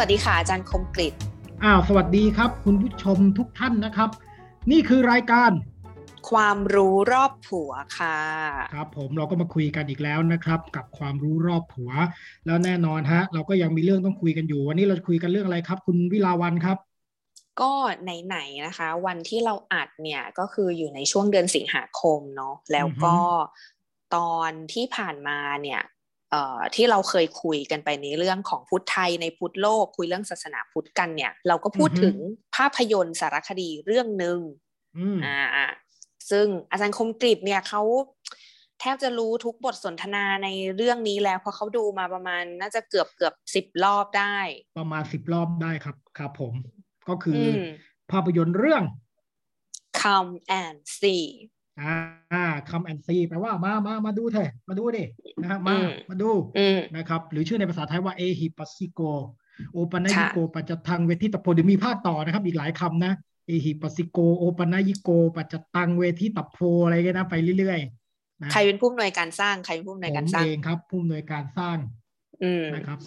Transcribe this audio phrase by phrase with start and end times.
[0.00, 1.14] วัสดีค่ะอาจารย์คมกริต
[1.64, 4.10] อ้าวสวัสดีครับ คุณผู้ชมทุกท่านนะครับ
[4.70, 5.50] นี่คือรายการ
[6.30, 8.18] ความรู้รอบผัวค่ะ
[8.74, 11.90] ครับผมเราก็มาคุยกันอีกแล้วนะครับ กับความรู้รอบผัว
[12.46, 16.78] แล้วแน่นอนฮะ เราก็ยังมีเรื่องต้องคุยกันอยู่ วันนี้เราจะคุยกันเรื่องอะไรครับ คุณวิลาวันครับ
[17.60, 23.16] ก็ไหนๆนะคะ วันที่เราอัดเนี่ยก็คืออยู่ในช่วงเดือนสิงหาคมเนาะแล้วก็
[24.16, 25.95] ตอนที่ผ่านมาเนี่ยเอ่อ
[26.74, 32.16] ที่เราเคยคุยกันไปในเรื่องของพุทธไทยในพุทธโลกคุยเรื่องศาสนาพุทธกันเนี่ย เราก็พูดอือฮึถึง
[32.56, 34.38] ภาพยนตร์สารคดีเรื่องหนึ่ง
[34.98, 35.66] อืมอ่า
[36.30, 37.82] ซึ่งอาจารย์คมกริบเนี่ยเขา
[38.80, 44.36] แทบจะรู้ทุกบทสนทนาในเรื่องนี้แล้ว เพราะเขาดูมาประมาณน่าจะเกือบเกือบสิบรอบได้
[44.78, 46.52] ประมาณสิบรอบได้ครับครับผม
[47.08, 47.62] ก็คืออม
[48.12, 48.82] ภาพยนตร์เรื่อง
[50.00, 51.26] come and see
[51.80, 55.04] อ่าคำแอนซีแปลว่ามามามาดูเถอะมาดูดิ
[55.42, 59.00] นะฮะมาอืมมาดูอืมนะครับ หรือชื่อในภาษาไทยว่าเอฮิปัสซิโก
[59.72, 63.12] โอปนายิค่ะโกปัจจตังเวทิตโพเดี๋ยวมีภาคต่อนะครับ อีกหลายคำนะ
[63.46, 71.78] เอฮิปัสซิโกโอปนายิโกปัจจตังเวทิตโพอะไรกันนะไปเรื่อยๆนะใครเป็นผู้อำนวยการสร้างใครเป็นผู้อำนวยผการมสร้างเองครับผู้อำนวยการสร้าง
[72.42, 72.98] อืมนะครับ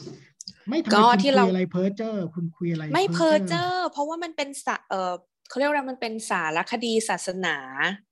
[0.70, 5.14] ไม่ทำก็ไมคุณที่คุเรายอะไรเพ้อเจ้อคุณคุยอะไร ไม่เพอเจออเพราะว่ามันเป็นสะเออ
[5.50, 7.58] เขาเรียกว่ามันเป็นสารคดีศาสนา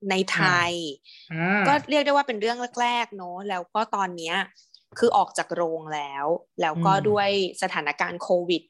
[0.10, 0.72] ในไทย
[1.34, 4.36] อ่าก็เรียกได้ว่าเป็นเรื่องแรกๆเนอะแล้วก็ตอนเนี้ย
[5.00, 6.26] คือออกจากโรงแล้ว
[6.62, 7.30] แล้วก็ด้วย
[7.62, 8.64] สถานการณ์โควิด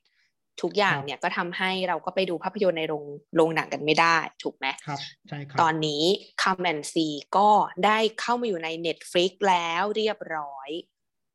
[0.61, 3.03] ทุกอย่างเนี่ยก็ทำให้เราก็ไปดูภาพยนตร์ในโรง
[3.35, 6.03] โรงหนังกันไม่ได้ถูกไหมครับใช่ครับตอนนี้
[6.41, 7.49] Come and See ก็
[7.85, 10.69] ได้เข้ามาอยู่ใน Netflix แล้วเรียบร้อย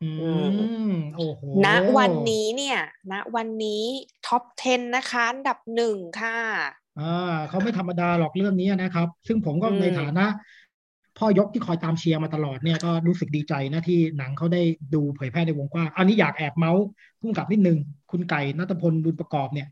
[0.02, 1.68] อืมโอ้โหณ
[1.98, 2.78] วันนี้เนี่ย
[3.12, 3.84] ณวันนี้
[4.26, 6.38] ท็อป 10 นะคะ อันดับหนึ่งค่ะ
[7.00, 10.26] อ่าเขาไม่ธรรมดาหรอกเรื่องนี้นะครับ ซึ่งผมก็อืมในฐานะ
[11.18, 14.62] พ่อยกที่คอยตามเชียร์มาตลอดเนี่ยก็รู้สึกดีใจนะที่หนังเขาได้
[14.94, 16.84] ดูเผยแพร่ในวงกว้างอันนี้อยากแอบเมาส์
[17.20, 17.78] พุ่งกับนิดนึง
[18.10, 19.68] คุณไก่นัทพลบุญประกอบเนี่ย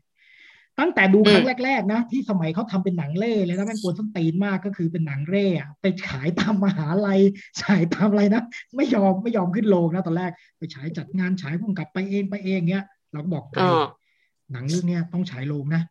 [0.79, 7.19] ตั้งแต่ดูครั้งแรกๆนะ ที่สมัยเขาทำเป็นหนังเล่เลยนะแม่งกวนส้นตีนมากก็คือเป็นหนังเร่อะไปฉายตามมหาลัย
[7.61, 8.43] ฉายตามอะไรนะ
[8.75, 13.85] ไม่ยอมไม่ยอมขึ้นโรงนะตอนแรกไปฉายจัดงานฉายพุ่งกับไปเองไปเองเงี้ยเราก็บอกไก่อ่า
[14.51, 15.81] หนังเรื่องเนี้ยต้องฉายโรงนะ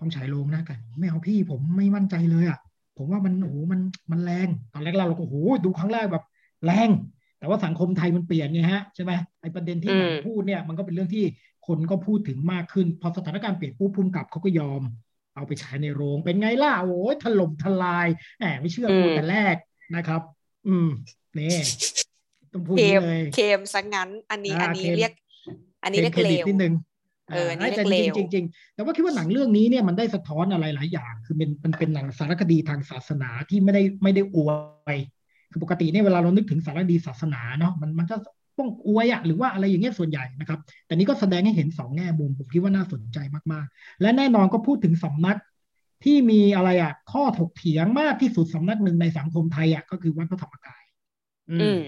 [0.00, 2.58] ต้องฉายโรงนะกันไม่เอาพี่ผมไม่มั่นใจเลยอะ
[2.96, 3.80] ผมว่ามันโอ้โหมัน
[4.12, 6.24] มันแรงตอนแรกเราก็โอ้โหดูครั้งแรกแบบ
[6.64, 6.90] แรง
[7.38, 11.24] แต่ว่าสังคมไทยมันเปลี่ยนไงฮะใช่ไหมไอประเด็นที่หนังอืมพูดเนี่ยมันก็เป็นเรื่องที่
[11.66, 14.82] คนก็พูดถึงมากขึ้น พอสถานการณ์เปลี่ยนปุ๊บภูมิกับเขาก็ยอม
[15.34, 18.06] เอาไปฉายในโรงเป็นไงล่ะโอ้ยถล่มทลาย
[18.38, 19.56] แหมไม่เชื่อกูแต่แรก
[19.94, 20.22] นะครับ
[20.68, 20.88] อืม
[21.38, 21.54] นี่
[22.52, 25.12] ต้องพูดเคอย่างมนี้เลยเคมซะงั้น อันนี้อ่าอันนี้เคมเรียก
[25.84, 26.74] อันนี้เรียกครเลดิตวนิดนึง
[27.30, 34.50] เอออันนี้าแต่เรียกเลวจริงๆจริงๆแต่ว่าคิดว่าหนังเรื่องนี้เนี่ยมันได้สะท้อนอะไรหลายอย่าง คือเป็นมันเป็นหนังสารคดีทางศาสนาที่ไม่ได้ไม่ได้อว
[34.96, 34.98] ย
[35.50, 38.16] คือปกติเนี่ยเวลาเรานึกถึงสารคดีศาสนาเนาะมันมันก็
[38.58, 43.18] ต้องอวยอะหรือว่าอะไรอย่างเงี้ยส่วนใหญ่นะครับ แต่นี้ก็แสดงให้เห็นสองแง่มุมผมคิดว่าน่าสนใจ
[43.52, 45.38] มากๆ และแน่นอนก็พูดถึงสำนัก
[46.04, 50.82] ที่มีอะไรอะข้อถกเถียงมากที่สุดสำนักหนึ่งในสังคมไทยอะก็คือวัดพระธรรมกาย
[51.50, 51.80] อือืมม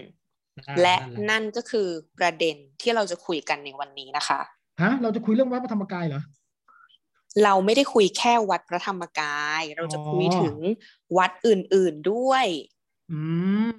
[0.69, 1.89] อ่าและนั่นแหละนั่นก็คือ
[2.19, 4.41] ประเด็นที่เราจะคุยกันในวันนี้นะคะ
[4.83, 6.23] ฮะ เราจะคุยเรื่องวัดพระธรรมกายเหรอ
[7.45, 10.57] เราไม่ได้คุยแค่วัดพระธรรมกาย เราจะคุยอ๋อถึง
[11.19, 12.47] วัดอื่น ๆด้วย
[13.13, 13.21] อื
[13.73, 13.77] ม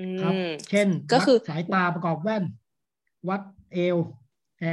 [0.00, 2.44] อืครับมเช่นก็คือวัดสายตาประกอบแว่น
[3.28, 3.98] วัดเอว
[4.60, 4.64] แอ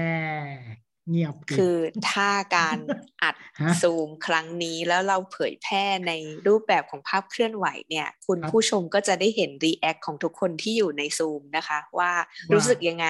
[1.09, 1.77] เงียบกริบคือ
[2.11, 2.77] ถ้าการ
[3.23, 6.11] อัดฮะซูมครั้งนี้แล้วเราเผยแพร่ใน
[6.47, 12.11] รูปแบบของภาพเคลื่อนไหวเนี่ย คุณครับผู้ชมก็จะได้เห็นรีแอคของทุกคนที่อยู่ในซูมนะคะ ว่า
[12.47, 13.07] ว่ารู้รู้สึกยังไง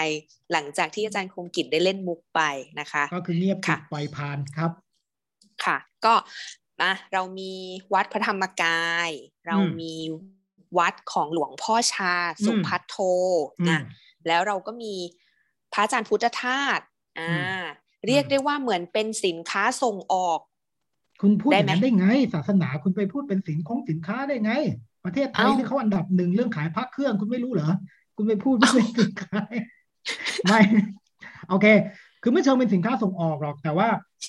[0.51, 2.41] หลังจากที่อาจารย์คงกิจได้เล่นมุกไป
[2.79, 4.71] นะคะ ก็คือเงียบกริบค่ะปล่อยผ่านครับ
[5.65, 6.13] ค่ะ ก็
[6.83, 7.53] นะเรามี
[7.93, 9.09] วัดพระธรรมกาย
[9.47, 9.93] เรามี
[10.77, 12.13] วัดของหลวงพ่อชา
[12.45, 12.95] สุพัทโท
[13.59, 13.83] อืนะม
[14.27, 14.93] แล้วเราก็มี
[15.73, 16.79] พระอาจารย์พุทธทาส
[17.19, 17.63] อ่าอืม
[18.07, 20.39] เรียกได้ว่าเหมือนเป็นสินค้าส่งออก
[21.21, 24.51] คุณพูดได้อย่างไหมนั้นได้ไง ศาสนาคุณไปพูดเป็นสินของสินค้าได้ไง
[25.05, 27.71] ประเทศไทยเอ้าที่เขาอันดับหนึ่งเรื่องขายพระเครื่องคุณไม่รู้เหรอ
[28.15, 29.39] คุณไปพูดว่าเป็นสินค้า
[30.45, 30.61] ไม่
[31.49, 31.65] โอเค
[32.21, 33.87] คือไม่เชิงเป็นสินค้าส่งออกหรอกแต่ว่า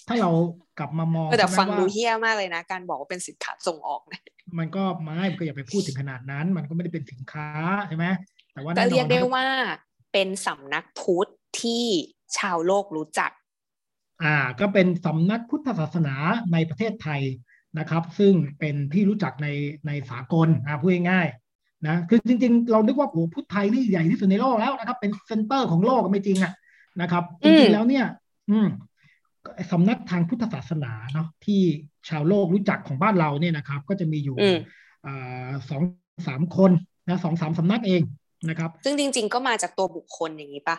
[0.09, 0.31] ถ้าเรา
[0.79, 4.23] กลับมามองเออแต่ใช่ไหมฟังว่าดูเฮี้ยมากเลยนะ การบอกว่าเป็นสินค้าส่งออกเนี่ย
[4.59, 7.49] มันก็ไม่ก็อย่าไปพูดถึงขนาดนั้น มันก็ไม่ได้เป็นสินค้า
[7.89, 8.07] ใช่ไหม
[8.53, 9.47] แต่ว่าก็แน่นอนเรียกได้นะครับว่า
[10.13, 11.29] เป็นสำนักพุทธ
[11.61, 11.85] ที่
[12.39, 13.31] ชาวโลกรู้จัก
[14.23, 16.15] อ่าก็เป็นสำนักพุทธศาสนา
[16.53, 17.23] ในประเทศไทย
[17.79, 19.49] นะครับ ซึ่งเป็นที่รู้จักใน
[19.87, 26.53] ในสากลอ่าพูดง่ายๆนะคือจริง ๆ เรานึกว่าโอ้พุทธไทยนี่ใหญ่ที่สุดในโลกแล้วนะครับ เป็นเซ็นเตอร์ของโลกไม่จริงอะ
[27.01, 28.07] นะครับจอืมริงๆแล้วเนี่ย
[28.51, 28.69] อืม
[29.73, 31.61] สำนักทางพุทธศาสนาเนาะที่
[32.09, 34.59] ชาวโลกรู้จักของบ้านเราเนี่ยนะครับ ก็จะมีอยู่อืม
[35.07, 35.83] อ่าสอง
[36.29, 36.71] สามคน
[37.09, 38.03] นะสองสามสำนักเอง
[38.49, 40.77] นะครับ ซึ่งจริง ๆ ก็มาจากตัวบุคคลอย่างนี้ปะ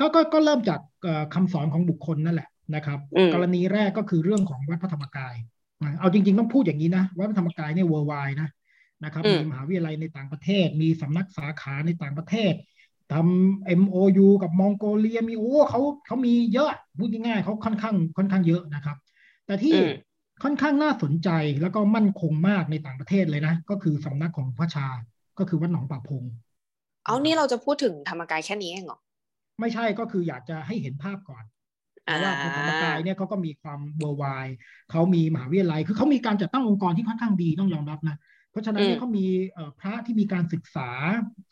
[0.00, 5.34] ก็ก็ก็เริ่มจากเอ่อคำสอนของบุคคลนั่นแหละ นะครับอืมกรณีแรกก็คือเรื่องของวัดพระธรรมกาย
[5.82, 8.48] นะเอาจริง ๆ ต้องพูดอย่างนี้นะวัดพระธรรมกายเนี่ย worldwide นะ
[9.04, 12.52] นะครับอืมมีมหาวิทยาลัยในต่างประเทศ มีสำนักสาขาในต่างประเทศ
[13.12, 18.96] ทำ MOU กับมองโกเลียมีโอ้เขาเขามีเยอะพูดง่ายๆเขาค่อนข้างค่อนข้างเยอะนะครับ
[19.46, 19.88] แต่ที่อืม
[20.42, 21.28] ค่อนข้างน่าสนใจ
[21.60, 24.86] แล้วก็มั่นคงมากในต่างประเทศเลยนะ ก็คือสำนักของพระชา
[25.38, 26.24] ก็คือวัดหนองป่าพง
[27.06, 28.98] เอานี่เราจะพูดถึงธรรมกายแค่นี้เองเหรอ
[29.60, 31.44] ไม่ใช่ก็คืออยากจะให้เห็นภาพก่อน
[32.08, 34.24] เพราะว่าทางธรรมกายเนี่ยเขาก็มีความเวอร์ไว
[34.90, 38.16] เขามีมหาวิทยาลัย คือเขามีการจัดตั้งองค์กรที่ค่อนข้างดีต้องยอมรับนะ
[38.50, 40.88] เพราะฉะนั้นเนี่อืยมเขามีเอ่อพระที่มีการศึกษา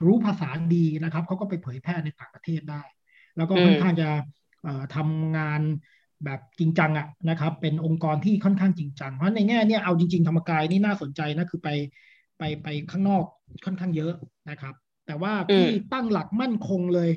[0.07, 2.83] รู้ภาษาดีนะครับเขาก็ไปเผยแพร่ในต่างประเทศได้
[3.37, 4.09] แล้วก็ค่อนข้างจะ
[4.63, 5.61] เอ่อทำงาน
[6.25, 11.69] แบบจริงจังอะนะครับ เป็นองค์กรที่ค่อนข้างจริงจัง เพราะในแง่เนี่ยเอาจริง ๆ ธรรมกายนี่น่าสนใจนะคือไป
[12.39, 13.25] ไปไปข้างนอก
[13.65, 14.13] ค่อนข้างเยอะ
[14.51, 14.75] นะครับ
[15.07, 17.11] แต่ว่าที่อืมตั้งหลักมั่นคงเลย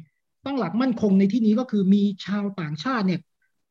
[0.45, 3.19] ตั้งหลักมั่นคงในที่นี้ก็คือมีชาวต่างชาติเนี่ย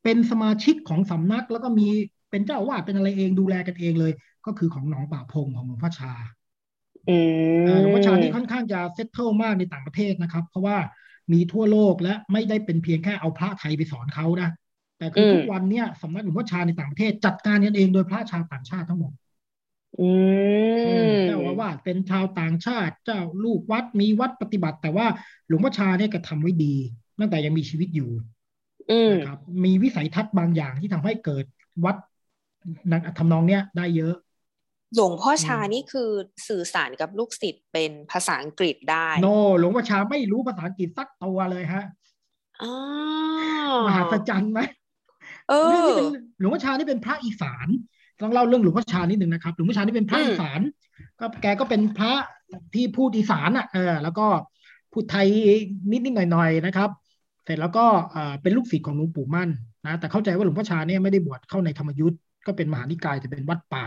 [0.08, 1.88] เป็นสมาชิกของสำนัก แล้วก็มี
[2.30, 4.12] เป็นเจ้าอาวาสเป็นอะไรเองดูแลกันเองเลย
[4.46, 6.12] ก็คือของหนองป่าพงของหลวงพ่อชา
[7.08, 10.76] อืมเอ่อหลวงพ่อชานี่ค่อนข้างจะเซตเทิลมากในต่างประเทศนะครับ เพราะว่า
[11.32, 14.50] มีทั่วโลกและไม่ได้เป็นเพียงแค่เอาพระไทยไปสอนเขานะ
[14.98, 19.12] แต่คืออมทุกวันเนี่ยสำนักหลวงพ่อชาในต่างประเทศ จัดการกันเองโดยพระชาวต่างชาติทั้งหมด
[20.00, 20.08] อื
[21.06, 25.06] มเจ้าอาวาสเป็นชาวต่างชาติ เจ้าลูกวัดมีวัดปฏิบัติ แต่ว่า
[25.48, 26.74] หลวงพ่อชาเนี่ยก็ทำไว้ดี
[27.20, 28.37] ตั้งแต่ยังมีชีวิตอยู่อืม
[29.10, 31.44] นะครับมีวิสัยทัศน์บางอย่างที่ทำให้เกิด
[31.84, 31.96] วัด
[32.92, 34.14] นักทำนองเนี้ยได้เยอะ
[34.94, 36.10] หลวงพ่อชาอืมนี่คือ
[36.48, 41.84] สื่อสารกับลูกศิษย์เป็นภาษาอังกฤษได้ โน หลวงพ่อชาไม่รู้ภาษาอังกฤษสักตัวเลยฮะ
[42.62, 42.72] อ๋อ
[43.86, 44.60] มหัศจรรย์ไหม
[45.48, 46.06] เอนี่อนี่เป็น
[46.40, 47.68] หลวงพ่อชานี่เป็นพระอีสาน
[48.20, 50.60] ต้องเล่าเรื่องหลวงพ่อชานิดหนึ่งนะครับ หลวงพ่อชานี่เป็นพระอืมอีสาน
[51.20, 52.12] ก็แกก็เป็นพระ
[52.74, 54.26] ที่พูดอีสานอะ เออ แล้วก็
[54.92, 55.26] พูดไทย
[55.90, 56.90] นิดนิดหน่อยหน่อยๆนะครับ
[57.48, 57.86] เสร็จแล้วก็
[58.42, 59.50] เป็นลูกศิษย์ของหลวงปู่มั่น
[59.86, 63.86] นะแต่เข้าใจว่าหลวงพ่อชาเนี่ยไม่ได้บวชเข้าในธรรมยุทธ์ก็เป็นมหานิกายแต่เป็นวัดป่า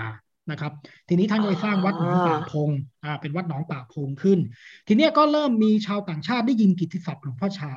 [0.52, 0.72] นะครับ
[1.08, 2.70] ทีนี้ท่านก็ไปสร้างวัดหนองป่าพง
[3.04, 4.40] อ่าเป็นวัดหนองป่าพงขึ้น
[4.88, 7.72] ทีนี้ก็เริ่มมีชาวต่างชาติได้ยินกิตติศัพท์หลวงพ่อชา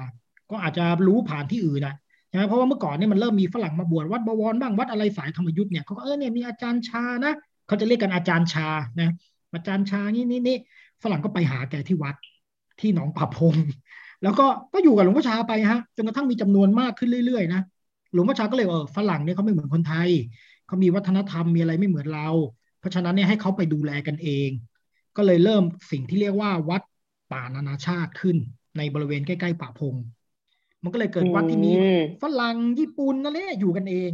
[0.50, 1.94] ก็อาจจะรู้ผ่านที่อื่นนะ
[2.28, 7.32] ใช่ไหมเพราะว่าเมื่อก่อนเนี่ยมันเริ่มมีฝรั่งมาบวชวัดบวรบ้างวัดอะไรสายธรรมยุทธ์เนี่ยเขาก็เออเนี่ยมีอาจารย์ชานะ
[7.66, 8.68] เขาจะเรียกกันอาจารย์ชา
[9.00, 9.10] นะ
[9.54, 10.56] อาจารย์ชานี่นี่นี่
[11.02, 12.14] ฝรั่งก็ไปหาแกที่วัด
[12.80, 13.54] ที่หนองป่าพง
[14.22, 17.60] แล้วก็ก็อยู่กับหลวงพ่อชาไปฮะจนกระทั่งมีจำนวนมากขึ้นเรื่อยๆนะ
[18.12, 20.10] หลวงพ่อชาก็เลยเออฝรั่งเนี่ยเขาไม่เหมือนคนไทย
[20.66, 22.28] เขามีวัฒนธรรมมีอะไรไม่เหมือนเรา
[22.78, 24.48] เพราะฉะนั้นเนี่ยให้เขาไปดูแลกันเอง
[25.16, 26.82] ก็เลยเริ่มสิ่งที่เรียกว่าวัด
[27.32, 28.36] ป่านานาชาติขึ้น
[28.76, 29.94] ในบริเวณใกล้ๆป่าพง
[30.82, 34.10] มันก็เลยเกิดวัดที่มีอืมฝรั่งญี่ปุ่นนั่นแหละอยู่กันเอง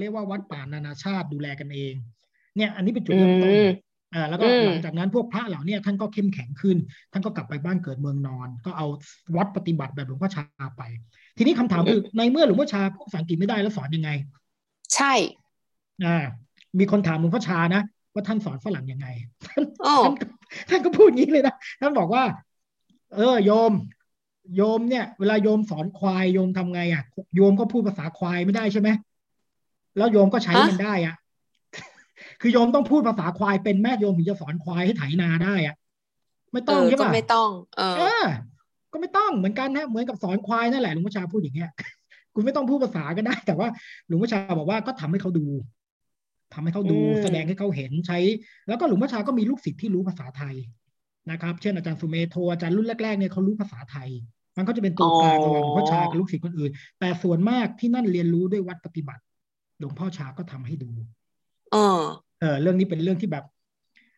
[0.00, 1.94] เรียกว่าวัดป่านานาชาติดูแลกันเอง
[2.56, 3.54] เนี่ย อันนี้เป็นจุดเริ่มต้น
[4.14, 6.76] อืมอ่าแล้วก็อืมหลังจากนั้นพวกพระเหล่าเนี้ท่านก็เข้มแข็งขึ้น
[7.12, 8.86] ท่านก็กลับไปบ้านเกิดเมืองนอน ก็เอา
[9.36, 10.44] วัดปฏิบัติแบบหลวงพ่อชา
[10.76, 10.82] ไป
[11.36, 14.10] ทีนี้คำถามคือในเมื่อหลวงพ่อชาพูดภาษาอังกฤษไม่ได้แล้วสอนยังไง
[14.94, 15.12] ใช่
[16.04, 16.24] อ่า
[16.78, 17.82] มีคนถามหลวงพ่อชานะ
[18.14, 19.06] ว่าท่านสอนฝรั่งยังไง
[19.86, 20.26] อ๋อท่านก็
[20.70, 22.24] ท่านก็พูดอย่างนี้เลยนะท่านบอกว่า
[23.14, 23.72] เออโยม
[24.56, 27.04] โยมเนี่ย เวลาโยมสอนควายโยมทำไงอะ
[27.36, 28.88] โยมก็พูดภาษาควายไม่ได้ใช่ไหม
[29.96, 31.14] แล้วโยมก็ใช้ฮะมันได้อะ
[32.46, 35.76] คือโยมต้องพูดภาษาควายเป็นแม่โยมถึงจะสอนควายให้ไถนาได้อะ
[36.52, 38.24] ไม่เอต้องอใช่ก็ปะไม่ต้องเออเออ
[38.92, 41.70] ก็ไม่ต้องเหมือนกันนะเหมือนกับสอนควายนั่นแหละหลวงพ่อชาพูดอย่างเงี้ย
[42.34, 43.68] คุณไม่ต้องพูดภาษาก็ได้ แต่ว่า
[44.08, 45.46] หลวงพ่อชาบอกว่าก็ทำให้เขาดู
[46.54, 48.18] ทำให้เขาดูอืมแสดงให้เขาเห็นใช้
[48.68, 50.56] แล้วก็หลวงพ่อชาก็มีลูกศิษย์ที่รู้ภาษาไทย
[51.30, 54.08] นะครับ เช่นอาจารย์สุเมโทอาจารย์รุ่นแรกๆเนี่ยเขารู้ภาษาไทย
[54.56, 56.70] มันก็จะเป็นตัวกลางระหว่างหลวงพ่อชากับลูกศิษย์คนอื่น
[57.00, 59.22] แต่ส่วนมากที่นั่นเรียนรู้ด้วยวัดปฏิบัติ
[59.78, 60.90] หลวงพ่อชาก็ทำให้ดู
[62.44, 63.44] เออเออเรื่องนี้เป็นเรื่องที่แบบ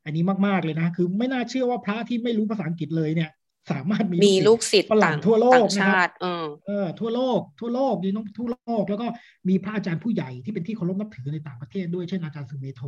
[0.04, 3.30] อันนี้มาก ๆ เลยนะ คือไม่น่าเชื่อว่าพระที่ไม่รู้ภาษาอังกฤษเลยเนี่ย
[3.72, 9.06] สามารถมีมีลูกศิษย์ฝรั่ต่างงทั่วโลกต่างนะคชารับติเออเออทั่วโลก ทั่วโลกนี่น้องทั่วโลก แล้วก็
[9.48, 12.82] มีพระอาจารย์ผู้ใหญ่ที่เป็นที่เคารพนับถือในต่างประเทศด้วยเช่นอาจารย์สุเมโท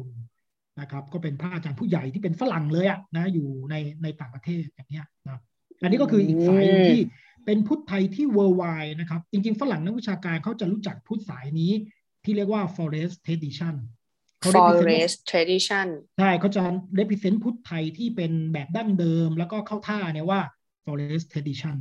[0.81, 5.41] นะครับ ก็เป็นพระอาจารย์ผู้ใหญ่ที่เป็นฝรั่งเลยอะนะ อยู่ในในต่างประเทศอย่างเงี้ยนะ
[5.83, 7.03] อันนี้ก็คืออีกสายหนึ่งที่
[7.47, 11.73] เป็นพุทธไทยที่ worldwide นะครับ จริง ๆ ฝรั่งนักวิชาการเขาจะรู้จักพุทธสายนี้
[12.25, 13.75] ที่เรียกว่า forest tradition
[14.41, 15.87] เขา represent forest tradition
[16.19, 16.63] ใช่เขาจะ
[16.99, 20.41] represent พุทธไทยที่เป็นแบบดั้งเดิม แล้วก็เข้าท่าเนี่ยว่า
[20.85, 21.77] forest tradition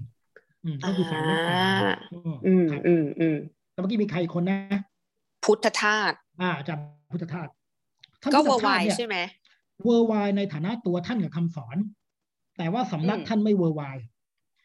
[0.64, 3.38] อืมก็คือสายวัดป่าอ่าอืมอืมครับอืมอืม
[3.74, 4.60] แล้วเมื่อกี้มีใครอีกคนนะ
[5.46, 7.48] พุทธทาสอ่าอาจารย์พุทธทาส
[8.22, 9.18] ท่านพุทธร์ไวทาสก็ survive เนี่ยใช่ไหม
[9.84, 11.78] เวอร์ไวในฐานะตัวท่านกับคำสอน
[12.58, 13.84] แต่ว่าสำนักอืมท่านไม่เวอร์ไว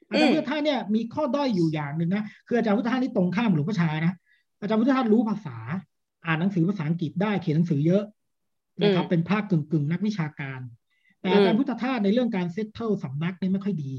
[0.08, 4.14] อาจารย์อืมพุทธทาสเนี่ยมีข้อด้อยอยู่อย่างหนึ่งนะคืออาจารย์พุทธทาสนี่ตรงข้ามหลวงพ่อชานะ
[4.60, 5.56] อาจารย์พุทธทาสรู้ภาษา
[6.26, 8.04] อ่านหนังสือภาษาอังกฤษได้เขียนหนังสือเยอะ
[8.82, 10.60] นะครับ เป็นภาคกึ่งกึ่งๆนักวิชาการ
[11.20, 13.92] แต่อาจารย์พุทธทาสในเรื่องการ settle สำนักเนี่ยไม่ค่อยดี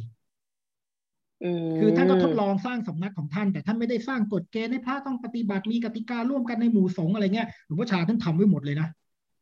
[1.44, 8.88] อืมคือท่านก็ทดลองสร้างสำนักของท่าน แต่ท่านไม่ได้สร้างกฎเกณฑ์ให้พระต้องปฏิบัติมีกติการ่วมกันในหมู่สงฆ์อะไรเงี้ยหลวงพ่อชาท่านทำไว้หมดเลยนะ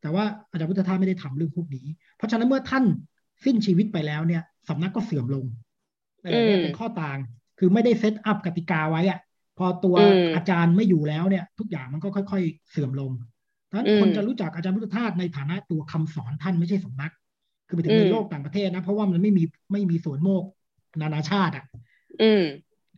[0.02, 1.86] แต่ว่าอาจารย์พุทธทาสไม่ได้ทำเรื่องพวกนี้
[2.18, 2.84] เพราะฉะนั้นเมื่อท่าน
[3.46, 5.46] สิ้นชีวิตไปแล้วเนี่ยสำนักก็เสื่อมลง
[6.22, 7.18] อะไรเนี่ยเป็นข้อต่าง
[7.60, 9.20] คือไม่ได้ set up กติกาไว้อะ
[9.62, 9.98] พอตัว
[10.36, 13.12] อาจารย์ไม่อยู่แล้วเนี่ย ทุกอย่างมันก็ค่อย ๆ เสื่อมลง
[13.70, 17.12] ดังนั้นคนจะรู้จักอาจารย์พุทธทาสในฐานะตัวคำสอนท่านไม่ใช่สำนัก
[17.68, 20.44] คือไปถึงในโลกต่างประเทศนะ เพราะว่ามันไม่มีไม่มีสวนโมกข์
[21.02, 21.66] นานาชาติอะ
[22.22, 22.44] อืม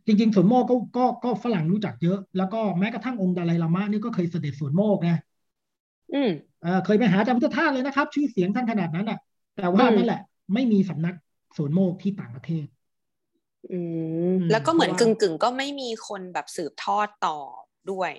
[0.05, 5.17] จริงๆสวนโมกข์ก็ก็ก็ฝรั่งรู้จักเยอะ แล้วก็แม้กระทั่งองค์ดาไลลามะนี่ก็เคยเสด็จสวนโมกข์นะ
[6.13, 9.19] อืมเออเคยไปหาอาจารย์พุทธทาสเลยนะครับ ชื่อเสียงท่านขนาดนั้นอะ
[9.55, 10.21] แต่ว่าอืมนั่นแหละ
[10.53, 11.15] ไม่มีสำนัก
[11.57, 12.65] สวนโมกที่ต่างประเทศ
[13.71, 13.79] อื
[14.27, 17.37] มอืมแล้วก็เหมือนเพกึ่ราะงว่ากึ่งๆก็ไม่มีคนแบบสืบทอดต่อ
[17.91, 18.11] ด้วย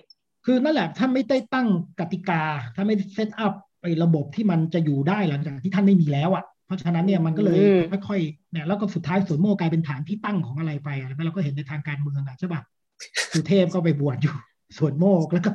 [0.44, 1.68] คือนั่นแหละท่านไม่ได้ตั้ง
[2.00, 2.42] กติกา
[2.74, 12.60] ท่านไม่เซตอัพไอ้ระบบที่มันจะอยู่ได้หลังจากที่ท่านไม่มีแล้วอะเพราะฉะนั้นเนี่ยมันก็เลยอืมค่อยๆเนี่ยแล้วก็สุดท้ายสวนโมกกลายเป็นฐานที่ตั้งของอะไรไปอะไรไปเราก็เห็นในทางการเมืองอะใช่ป่ะ
[13.32, 14.34] สุเทพก็ไปบวชอยู่
[14.78, 15.52] สวนโมกแล้วก็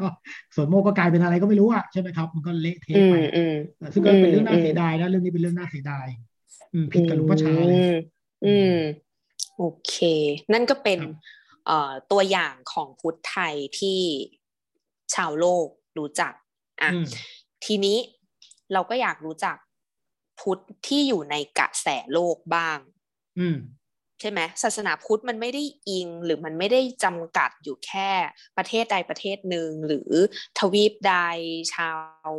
[0.56, 3.54] สวนโมกก็กลายเป็นอะไรก็ไม่รู้อะใช่ไหมครับ มันก็เละเทะอืไปมอืม
[3.94, 6.08] ซึ่งก็เป็นเรื่องน่าอืมเสียดายนะเรื่องนี้เป็นเรื่องน่าเสียดาย
[6.74, 7.88] อืมผิดกับหลวงพ่อชาเลยอืม
[8.44, 8.68] อืม
[9.60, 9.96] โอเค
[10.54, 11.16] นั่นก็เป็นครับ
[11.66, 14.02] เอ่อตัวอย่างของพุทธไทยที่
[15.14, 16.34] ชาวโลกรู้จัก
[16.82, 17.06] อะอืม
[17.66, 17.98] ทีนี้
[18.74, 19.58] เราก็อยากรู้จัก
[20.40, 22.78] พุทธที่อยู่ในกระแสโลกบ้าง
[23.40, 23.58] อืม
[24.22, 28.10] ใช่ไหมศาสนาพุทธมันไม่ได้อิงหรือมันไม่ได้จำกัดอยู่แค่
[28.58, 30.12] ประเทศใดประเทศหนึ่งหรือ
[30.60, 31.16] ทวีปใด
[31.74, 31.90] ชา
[32.28, 32.30] ว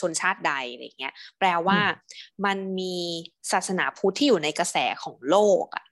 [0.00, 1.78] ชนชาติใดอะไรเงี้ย แปลว่า
[2.44, 2.96] มันมี
[3.52, 5.84] ศาสนาพุทธที่อยู่ในกระแสของโลกอะ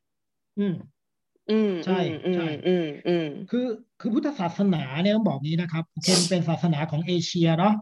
[0.59, 0.75] อืม
[1.51, 3.67] อืมใช่อืมใช่อืมอืมคือ
[4.01, 7.75] คือพุทธศาสนาเนี่ยต้องบอกงี้นะครับโอเคมันเป็นศาสนาของเอเชียเนาะ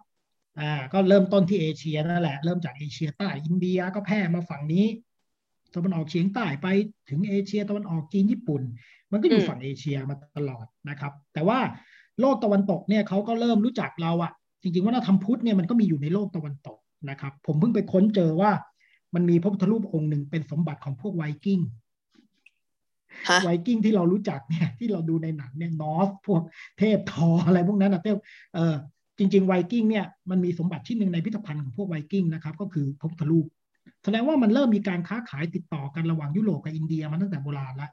[0.61, 4.87] อ่า ก็เริ่มต้นที่เอเชียนั่นแหละ เริ่มจากเอเชียใต้อินเดียก็แพร่มาฝั่งนี้
[5.75, 6.67] ตะวันออกเฉียงใต้ไป
[7.09, 8.63] ถึงเอเชียตะวันออกจีนญี่ปุ่น
[9.13, 11.59] มันก็อยู่อืมฝั่งเอเชียมาตลอดนะครับ แต่ว่า
[12.21, 16.79] โลกตะวันตกเนี่ยเขาก็เริ่มรู้จักเราอะจริงๆวัฒนธรรมพุทธเนี่ยมันก็มีอยู่ในโลกตะวันตก
[17.11, 18.51] นะครับ ผมเพิ่งไปค้นเจอว่า
[19.15, 21.86] มันมีพระพุทธรูปองค์หนึ่งเป็นสมบัติของพวกไวกิ้งฮะ
[23.45, 26.43] ไวกิ้งที่เรารู้จักเนี่ยที่เราดูในหนังเนี่ยนอสพวก
[26.79, 28.19] เทพทออะไรพวกนั้นนะเทพ
[28.55, 28.75] เออ
[29.19, 33.47] จริงๆไวกิ้งเนี่ยมันมีสมบัติชิ้นหนึ่งในพิพิธภัณฑ์ของพวกไวกิ้งนะครับก็คือพระพุทธรูป
[34.05, 37.91] แสดงว่ามันเริ่มมีการค้าขายติดต่อกันระหว่างยุโรปกับอินเดียมาตั้งแต่โบราณแล้ว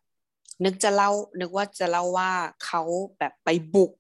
[0.64, 2.32] นึกจะเล่านึกว่าจะเล่าว่า
[2.66, 2.82] เขา
[3.18, 3.92] แบบไปบุก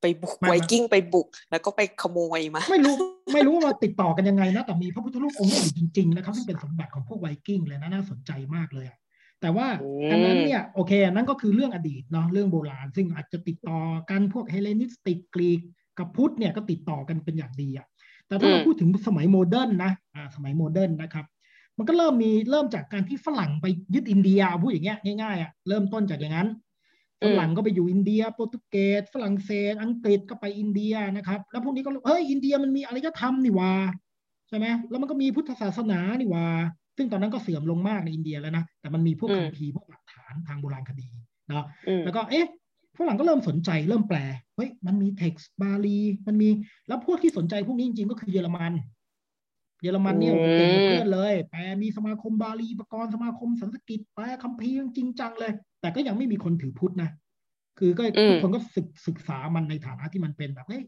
[0.00, 2.94] ไปบุกไม่ไวไม่กิ้งไปบุก แล้วก็ไปขโมยมา ไม่รู้
[3.34, 8.98] ไม่รู้ว่าติดต่อกันยังไงนะแต่มีพระพุทธรูปองค์นี้อยู่จริงๆนะครับซึ่งเป็นสมบัติของพวกไวกิ้งเลยนะน่าสนใจมากเลยอะ
[9.40, 15.60] แต่ว่าอืมอันนั้นเนี่ยโอเคอันนั้นก็คือเรื่องอดีตเนาะเรื่องโบราณ ซึ่งอาจจะติดต่อกันพวก Hellenistic Greek
[15.98, 17.86] กับพุทธเนี่ยก็ติดต่อกันเป็นอย่างดีอะ
[18.26, 21.26] แต่ถ้าเราพูดถึงสมัย modern นะอ่าสมัย modern นะครับ
[21.78, 26.48] มันก็เริ่มมีเริ่มจากการที่ฝรั่งไปยึดอินเดียพูดอย่างเงี้ยง่ายๆอะเริ่มต้นจากอย่างนั้น
[27.22, 33.72] อืฝรั่งก็ไปอยู่อินเดีย โปรตุเกส ฝรั่งเศส อังกฤษก็ไปอินเดียนะครับ แล้วพวกนี้ก็รู้เฮ้ยอินเดียมันมีอารยธรรมนี่หว่า
[34.48, 36.46] ใช่ไหมแล้วมันก็มีพุทธศาสนานี่หว่า
[36.96, 41.06] ซึ่งตอนนั้นก็เสื่อมลงมากในอินเดียแล้วนะ แต่มันมีพวกอืมคัมภีร์พวกหลักฐานทางโบราณคดี
[41.48, 42.46] เนาะอืมแล้วก็เอ๊ะ
[42.98, 44.18] ฝรั่งก็เริ่มสนใจเริ่มแปล
[44.56, 46.48] เฮ้ยมันมีเท็กซ์บาลีมันมี
[46.88, 48.72] แล้วพวกที่สนใจพวกนี้จริงๆก็คือเยอรมัน
[49.82, 57.10] เยอรมันเนี่ยอืมเก่งกว่าเพื่อนเลย แปลมีสมาคมบาลีปกรณ์สมาคมสันสกฤตแปลคัมภีร์จริงจังเลย แต่ก็ยังไม่มีคนถือพุทธนะ
[57.78, 60.82] คือก็อืมทุกคนก็ศึกศึกษามันในฐานะที่มันเป็นแบบเฮ้ย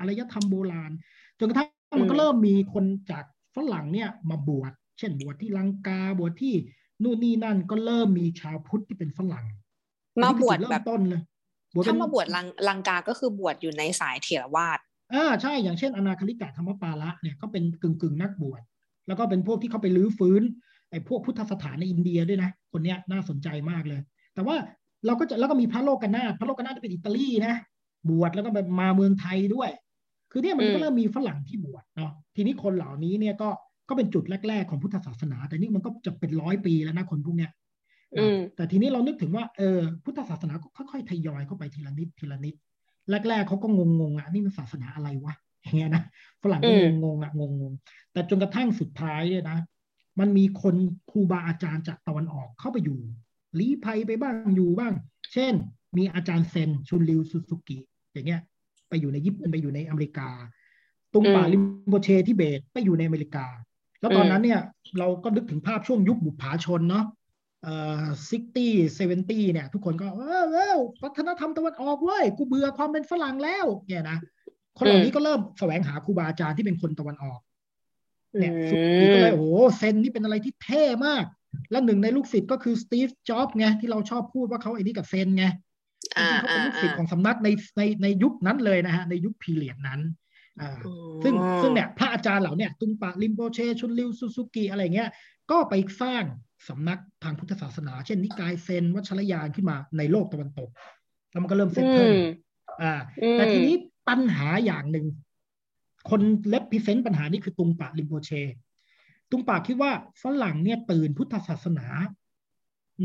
[0.00, 0.90] อารยธรรมโบราณ
[1.38, 1.68] จนกระทั่ง
[2.00, 3.24] มันก็เริ่มมีคนจาก
[3.56, 6.54] ฝรั่งเนี่ยมาบวช เช่นบวชที่ลังกาบวชที่
[7.02, 9.46] นู่นนี่นั่นก็เริ่มมีชาวพุทธที่เป็นฝรั่ง
[10.22, 11.22] มาอันนี้บคือวชจุดแบเริ่บมต้นเลย
[11.74, 14.78] บวชเป็ถ้านมาบวชลังลังกาก็คือบวชอยู่ในสายเถรวาท
[15.12, 18.62] อ่าใช่อย่างเช่นอนาคลิกะธรรมปาละเนี่ยก็เป็นกึ่งกึ่งๆนักบวช
[19.06, 20.42] แล้วก็เป็นพวกที่เขาไปลื้อฟื้น
[20.90, 24.00] ไอ้พวกพุทธสถานในอินเดียด้วยนะ คนเนี้ยน่าสนใจมากเลย
[24.34, 24.56] แต่ว่า
[25.06, 27.54] เราก็จะแล้วก็มีพระโลกนาถพระโลกนาถเป็นอิตาลีนะ
[28.10, 29.70] บวชแล้วก็แบบมาเมืองไทยด้วย
[30.30, 33.48] คือเนี่ยมันอืมก็เริ่มมีฝรั่งที่บวชเนาะทีนี้คนเหล่านี้เนี่ยก็
[33.88, 37.50] ก็เป็นจุดแรก ๆ ของพุทธศาสนา แต่นี่มันก็จะเป็นร้อยปีแล้วนะคนพวกเนี้ย
[38.18, 42.54] อืมแต่ทีนี้เรานึกถึงว่าเออพุทธศาสนาก็ค่อยๆทยอยเข้าไปทีละนิดทีละนิด
[43.28, 46.02] แรก ๆเขาก็งงๆอะนี่มันศาสนาอะไรวะอย่างเงี้ยนะ
[46.42, 49.58] ฝรั่งก็อืมงงๆอะงงๆแต่จนกระทั่งสุดท้ายเนี่ยนะ
[50.20, 50.74] มันมีคน
[51.10, 52.98] ครูบาอาจารย์จากตะวันออกเข้าไปอยู่
[53.58, 54.92] ลี้ภัยไปบ้างอยู่บ้าง
[55.32, 55.54] เช่น
[55.96, 57.78] มีอาจารย์เซนชุนริวซูซูกิ
[58.12, 58.40] อย่างเงี้ย
[58.88, 60.28] ไปอยู่ในญี่ปุ่นไปอยู่ในอเมริกา
[61.12, 63.46] ตุงป่าอืมริมโบเชทิเบตไปอยู่ในอเมริกา
[64.04, 64.60] แล้วตอนนั้นเนี่ย
[64.98, 67.04] เราก็นึกถึงภาพช่วงยุคบุปผาชนเนาะ
[67.62, 74.18] เอ่อ sixty seventy เนี่ย ทุกคนก็เออเออวัฒนธรรมตะวันออกเว้ยกูเบื่อความเป็นฝรั่งแล้ว เนี่ยนะ
[74.78, 77.40] คนเหล่านี้ก็เริ่มแสวงหาครูบาอาจารย์ที่เป็นคนตะวันออก
[78.38, 79.46] เนี่ยอืมซูซูกิก็เลยโอ้โห
[79.76, 81.24] เซนนี่เป็นอะไรที่เท่มาก
[81.70, 90.23] และหนึ่งในลูกศิษย์ก็คือ Steve Jobs ไงที่เราชอบพูดว่าเขาไอ้นี่กับเซนไงอ่าจริงๆเขาเป็นลูกศิษย์อ่าของสำนักในในในยุคนั้นเลยนะฮะในยุค period นั้นอ่าอืม
[91.24, 95.10] ซึ่งซึ่งเนี่ยพระอาจารย์เหล่าเนี่ยตุงปะริมโบเช ชุนริวซูซูกิอะไรเงี้ย
[95.50, 96.24] ก็ไปสร้าง
[96.68, 100.68] สำนักทางพุทธศาสนา เช่นนิกายเซนวัชรยานขึ้นมาในโลกตะวันตก
[101.30, 102.14] แล้วมันก็เริ่มเซตอืเทิลม
[102.82, 103.74] อ่าอืมแต่ทีนี้
[104.08, 105.06] ปัญหาอย่างหนึ่ง
[106.10, 108.30] คนเลปพิเซนต์ปัญหานี้คือตุงปะริมโบเช
[109.30, 109.92] ตุงปะคิดว่า
[110.22, 111.86] ฝรั่งเนี่ยตื่นพุทธศาสนา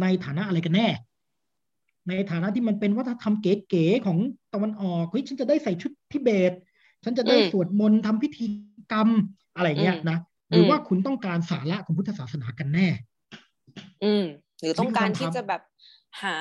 [0.02, 0.88] ในฐานะอะไรกันแน่
[2.10, 4.18] ในฐานะที่มันเป็นวัฒนธรรมเก๋ๆของ
[4.54, 6.52] ตะวันออกเฮ้ยฉันจะได้ใส่ชุดทิเบต
[7.04, 8.46] ฉันจะได้อืมสวดมนต์ทำพิธี
[8.92, 9.10] กรรม
[9.56, 10.18] อะไรเงี้ยอืมนะ
[10.50, 12.88] หรืออมว่าคุณต้องการสาระของพุทธศาสนากันแน่
[14.04, 14.26] อืม
[14.60, 15.62] หรือต้องการนี่คือที่คำถามจะแบบ
[16.24, 16.38] หา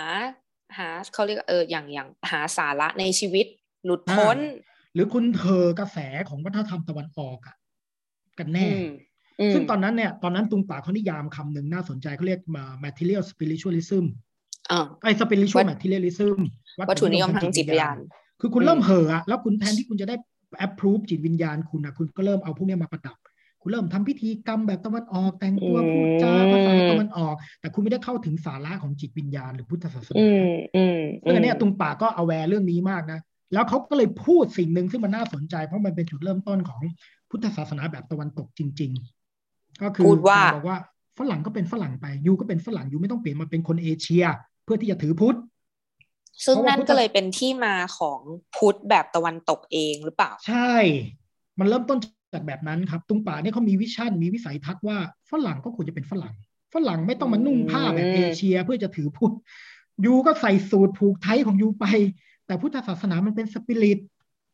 [0.79, 3.47] หาเขาเรียกเอออย่างอย่างหาสาระในชีวิต
[3.85, 4.37] หลุดพ้น
[4.95, 5.99] หรือคุณเธอกระแส
[6.29, 7.57] ของวัฒนธรรมตะวันออกอะ
[8.38, 8.88] กันแน่อืม
[9.41, 14.05] อืมซึ่งตอนนั้นเนี่ยตอนนั้นตุงป่าเขานิยามคำหนึ่งน่าสนใจเขาเรียกมา material spiritualism
[14.71, 16.38] อ่าไอ้ spiritual วัต materialism
[16.79, 17.99] วัตถุนิยมทางจิตวิญญาณ
[18.41, 20.17] คือคุณอืมเริ่มเห่อะอะแล้วคุณแทนที่คุณจะได้
[20.67, 23.17] approve จิตวิญญาณคุณอะคุณก็เริ่มเอาพวกเนี้ยมาประดับ
[23.62, 33.21] คุณเริ่มทำพิธีกรรมแบบตะวันออก แต่งตัวพูดจาภาษาตะวันออก แต่คุณไม่ได้เข้าถึงสาระของจิตวิญญาณหรือพุทธศาสนาอืมอืมซึ่งอันเนี้ยตุงป่าก็ aware เรื่องนี้มากนะ
[33.52, 36.83] แล้วเขาก็เลยพูดสิ่งหนึ่งซึ่งมันน่าสนใจ เพราะมันเป็นจุดเริ่มต้นของ
[37.31, 38.93] พุทธศาสนาแบบตะวันตกจริง
[39.37, 40.78] ๆ ก็คือพูดว่าการบอกว่า
[41.19, 44.25] ฝรั่งก็เป็นฝรั่งไปยูก็เป็นฝรั่งยูไม่ต้องเปลี่ยนมาเป็นคนเอเชีย
[44.64, 45.38] เพื่อที่จะถือพุทธ
[46.45, 48.21] ซึ่งเพราะว่านั่นพุทธก็เลยเป็นที่มาของ
[48.57, 50.75] พุทธแบบตะวันตกเองหรือเปล่า ใช่
[51.59, 51.99] มันเริ่มต้น
[52.35, 54.98] จากแบบนั้นครับ ตุงป่าเนี่ยเขามีวิชั่น มีวิสัยทัศน์ว่า
[55.31, 56.35] ฝรั่งก็ควรจะเป็นฝรั่ง
[56.74, 59.35] ฝรั่งไม่ต้องมานุ่งผ้าแบบอืมเอเชียเพื่อจะถือพุทธ
[60.05, 61.87] ยูก็ใส่สูตรผูกไทยของยูไป
[62.46, 63.98] แต่พุทธศาสนามันเป็นสปิริต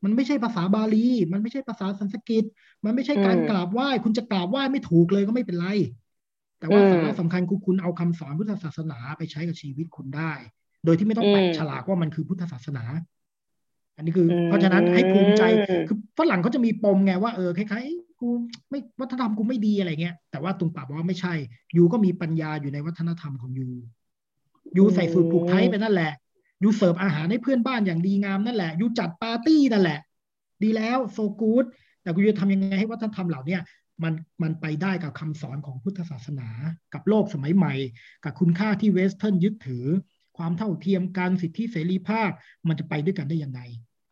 [0.05, 2.45] มันไม่ใช่ภาษาบาลี มันไม่ใช่ภาษาสันสกฤต
[2.85, 5.67] มันไม่ใช่การกราบไหว้ คุณจะกราบไหว้ไม่ถูกเลยก็ไม่เป็นไร
[6.59, 10.33] แต่ว่าอืมสาระสำคัญคือคุณเอาคำสอนพุทธศาสนาไปใช้กับชีวิตคุณได้
[10.85, 12.85] โดยที่ไม่ต้องแปะอืมฉลากว่ามันคือพุทธศาสนา
[13.97, 15.43] อันนี้คืออมเพราะฉะนั้นให้ภูมิใจ
[15.89, 18.29] คือฝรั่งเขาจะมีปมไงว่าเออคล้ายๆเอ้ยกู
[18.71, 21.35] ไม่วัฒนธรรมกูไม่ดีอะไรเงี้ยแต่ว่าตุงป่าบอกว่าไม่ใช่
[21.77, 23.69] ยูก็มีปัญญาอยู่ในวัฒนธรรมของยู
[24.77, 26.13] ยูใส่สูตรผูกไทยไปนั่นแหละ
[26.63, 29.99] ยูเสิร์ฟอาหารให้เพื่อนบ้านอย่างดีงามนั่นแหละยูจัดปาร์ตี้นั่นแหละ
[30.63, 31.65] ดีแล้วโซกูด
[32.03, 33.61] แต่กูจะทำยังไงให้วัฒนธรรมเหล่าเนี้ย
[34.03, 36.49] มันมันไปได้กับคำสอนของพุทธศาสนา
[36.95, 37.75] กับโลกสมัยใหม่
[38.25, 39.85] กับคุณค่าที่ western ยึดถือ
[40.37, 42.31] ความเท่าเทียมกันสิทธิเสรีภาพ
[42.69, 43.61] มันจะไปด้วยกันได้ยังไง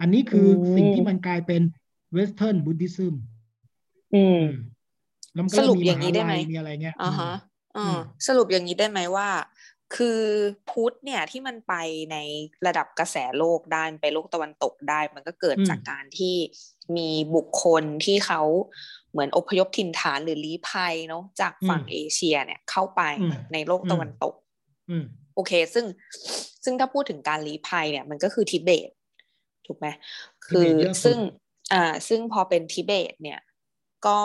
[0.01, 1.63] อันนี้คืออืมสิ่งที่มันกลายเป็น
[2.13, 3.15] เวสเทิร์นบุ d ดิซึม
[4.15, 4.43] อืม
[5.35, 7.35] แล้วมันก็สรุปอย่างนี้ได้ไหมเริ่มมีมหาลัยมีอะไรเงี้ยอ่าฮะ
[7.77, 9.29] อือ่าสรุปอย่างนี้ได้ไหมว่า
[9.97, 10.21] คือ
[10.71, 11.75] พุทธเนี่ยที่มันไป
[12.13, 12.17] ใน
[12.67, 16.37] ระดับกระแสโลกได้มันไปโลกตะวันตกได้ มันก็เกิดอืมจากการที่
[16.97, 18.43] มีบุคคลที่เขา
[19.11, 24.35] เหมือนอพยพถิ่นฐานหรือลี้ภัยเนาะจากฝั่งเอเชียเนี่ยเข้าไปอืมในโลกตะวันตก
[24.91, 25.05] อืม
[25.35, 25.87] โอเค ซึ่ง
[26.65, 28.91] ซึ่งถ้าพูดถึงการลี้ภัยเนี่ยมันก็คือทิเบต
[29.67, 29.87] ถูกไหม
[30.47, 31.19] คือทิเบตเยอะสุดซึ่ง
[31.73, 33.41] อ่าซึ่งพอเป็นทิเบตเนี่ย
[34.07, 34.19] ก็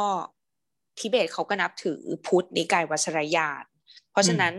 [0.99, 3.63] ทิเบตเขาก็นับถือพุทธนิกายวัชรยาน
[4.11, 4.53] เพราะฉะนั้น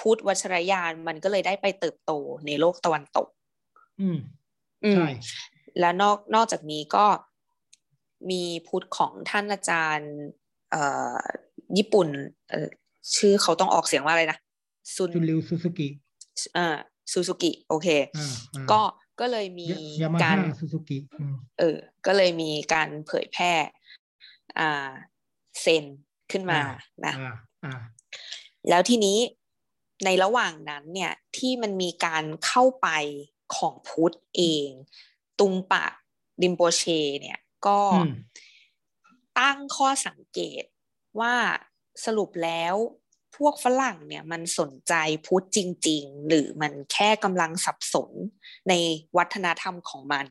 [0.00, 2.12] พุทธวัชรยานมันก็เลยได้ไปเติบโต
[2.46, 3.28] ในโลกตะวันตก
[4.00, 4.18] อืม
[4.84, 5.08] อืมใช่
[5.80, 7.06] แล้วนอกนอกจากนี้ก็
[8.30, 10.12] มีพุทธของท่านอาจารย์
[10.70, 10.82] เอ่
[11.16, 11.20] อ
[11.78, 12.08] ญี่ปุ่น
[12.50, 12.68] เอ่อ
[13.16, 14.38] ชื่อเขาต้องออกเสียงว่าอะไรนะ
[14.94, 15.88] ซุนชุนริวซูซูกิ
[16.56, 16.76] อ่า
[17.12, 18.80] ซูซูกิโอเคอ่าอ่าก็
[19.20, 19.66] ก็เลยมี
[20.02, 23.52] การยามากาฮ่ารซูซูกิอืมเออ ก็เลยมีการเผยแพร่
[24.58, 24.90] อ่า
[25.60, 25.84] เซน
[26.30, 26.60] ขึ้นมา
[27.06, 27.80] นะอ่าอ่า
[28.68, 29.18] แล้วทีนี้
[30.04, 32.88] ในระหว่างนั้นเนี่ยที่มันมีการเข้าไป
[33.56, 34.68] ของพุทธเอง
[35.40, 35.84] ตุงปะ
[36.42, 36.82] ดิมโปเช
[37.20, 38.12] เนี่ยก็อืม
[39.38, 40.64] ตั้งข้อสังเกต
[41.20, 41.34] ว่า
[42.04, 42.74] สรุปแล้ว
[43.36, 44.94] พวกฝรั่งเนี่ยมันสนใจ
[45.26, 48.10] พุทธจริง ๆ หรือมันแค่กำลังสับสน
[48.68, 48.72] ใน
[49.16, 50.26] วัฒนธรรมของมัน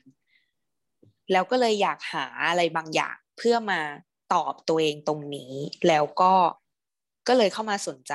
[1.32, 3.82] แล้วก็เลยอยากหาอะไรบางอย่างเพื่อมา
[4.34, 5.54] ตอบตัวเองตรงนี้
[5.88, 6.34] แล้วก็
[7.28, 8.14] ก็เลยเข้ามาสนใจ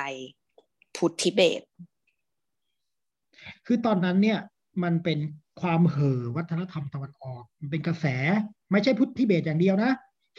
[0.97, 1.63] พุทธทิเบต
[3.67, 4.39] คือตอนนั้นเนี่ย
[4.83, 5.19] มันเป็น
[5.61, 8.07] ความเห่อวัฒนธรรมตะวันออกมันเป็นกระแส
[8.71, 9.93] ไม่ใช่พุทธทิเบตอย่างเดียวนะ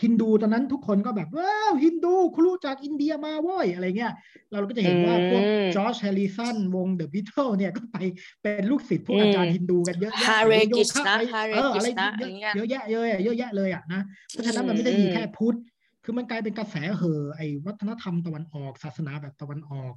[0.04, 4.14] ฮินดูตอนนั้นทุกคนก็แบบว้าวฮินดูครูจากอินเดียมาเว้ยอะไรเงี้ย
[4.52, 7.98] เราก็จะเห็นว่าพวกอืม George Harrison วง The Beatles เนี่ยก็ไป
[8.42, 15.58] เป็นลูกศิษย์พวกอาจารย์ฮินดูกันเยอะแยะ Hare โยคะ Krishna ไป Hare เอออะไร Krishna เยอย่างเงี้ยอะเยอะแยะเยอะแยะเยอะแยะเลยอะนะเพราะฉะนั้นมันไม่ได้มีอืมแค่พุทธ
[16.04, 19.94] คือมันกลายเป็นกระแสเห่อไอ้วัฒนธรรมตะวันออกศาสนาแบบตะวันออก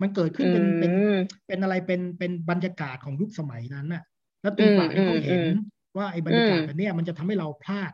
[0.00, 4.02] มันเกิดขึ้นเป็นเป็นอืมเป็นอะไรเป็นเป็นบรรยากาศของยุคสมัยนั้นน่ะ
[4.42, 5.48] แล้วตูป่าเนี่ยเขาเห็นอืม
[5.96, 7.92] ว่าไอ้บรรยากาศอืมแบบเนี้ยมันจะทำให้เราพลาด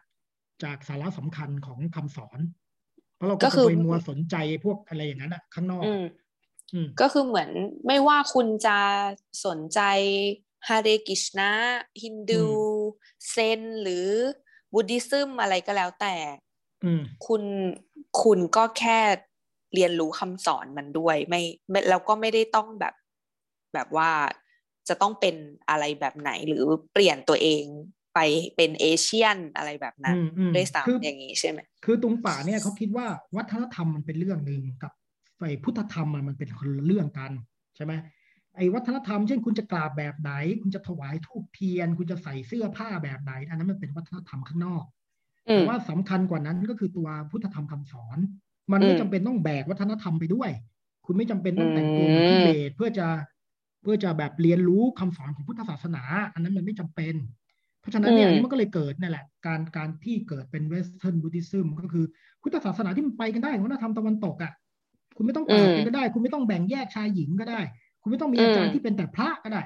[0.62, 2.38] จากสาระสำคัญของคำสอน
[3.16, 6.04] เพราะเราก็ก็คือไปมัวสนใจพวกอะไรอย่างนั้นอะข้างนอกอืม
[6.72, 7.50] อืมก็คือเหมือน
[7.86, 8.78] ไม่ว่าคุณจะ
[9.46, 9.80] สนใจ
[10.68, 11.50] ฮาเรกิชนะ
[12.02, 12.50] ฮินดูอื
[13.30, 14.06] เซนหรือ
[14.72, 16.14] บุดิซึมอะไรก็แล้วแต่
[16.84, 17.42] อืมคุณ
[18.22, 18.98] คุณก็แค่
[19.74, 22.94] เรียนรู้คำสอนมันด้วยไม่ไม่แล้วก็ไม่ได้ต้องแบบ
[23.74, 24.10] แบบว่า
[24.88, 25.34] จะต้องเป็น
[25.68, 27.64] อะไรแบบไหนหรือเปลี่ยนตัวเอง
[28.14, 28.18] ไป
[28.57, 34.92] เป็นเอเชียนอะไรแบบนั้นอืมอืมด้วยคือซ้ำอย่างนี้ใช่ไหมคือตุงป่าเนี่ยเขาคิดว่าวัฒนธรรมมันเป็นเรื่องหนึ่งกับ
[35.38, 37.33] ไอ้พุทธธรรมอะมันเป็นคนละเรื่องกัน
[37.77, 37.92] ใช่ไหม
[38.57, 40.31] ไอ้วัฒนธรรมเช่นคุณจะกราบแบบไหน
[40.62, 44.85] คุณจะถวายทูปเทียน คุณจะใส่เสื้อผ้าแบบไหน อันนั้นมันเป็นวัฒนธรรมข้างนอก
[45.48, 48.18] อืแต่มว่าสำคัญกว่านั้นก็คือตัวพุทธธรรมคำสอน
[48.72, 50.50] มันไม่อืมจำเป็นต้องแบกวัฒนธรรมไปด้วย
[51.07, 53.07] คุณไม่จำเป็นต้องแต่งตัวเหมือนอืมทิเบตเพื่อจะ
[53.83, 57.14] เพื่อจะแบบเรียนรู้คำสอนของพุทธศาสนา อันนั้นมันไม่จำเป็น
[57.84, 62.04] เพราะฉะนั้นเนี่ยอันนี้มันก็เลยเกิดนั่นแหละ การการที่เกิดเป็น Western Buddhism ก็คือ
[62.42, 64.52] พุทธศาสนาที่มันไปกันได้วัฒนธรรมตะวันตกอะ
[65.16, 67.60] คุณไม่ต้องกราบกันก็ได้ คุณไม่ต้องแบ่งแยกชายหญิงก็ได้
[68.02, 69.62] คุณไม่ต้องมีอาจารย์ที่เป็นแต่พระก็ได้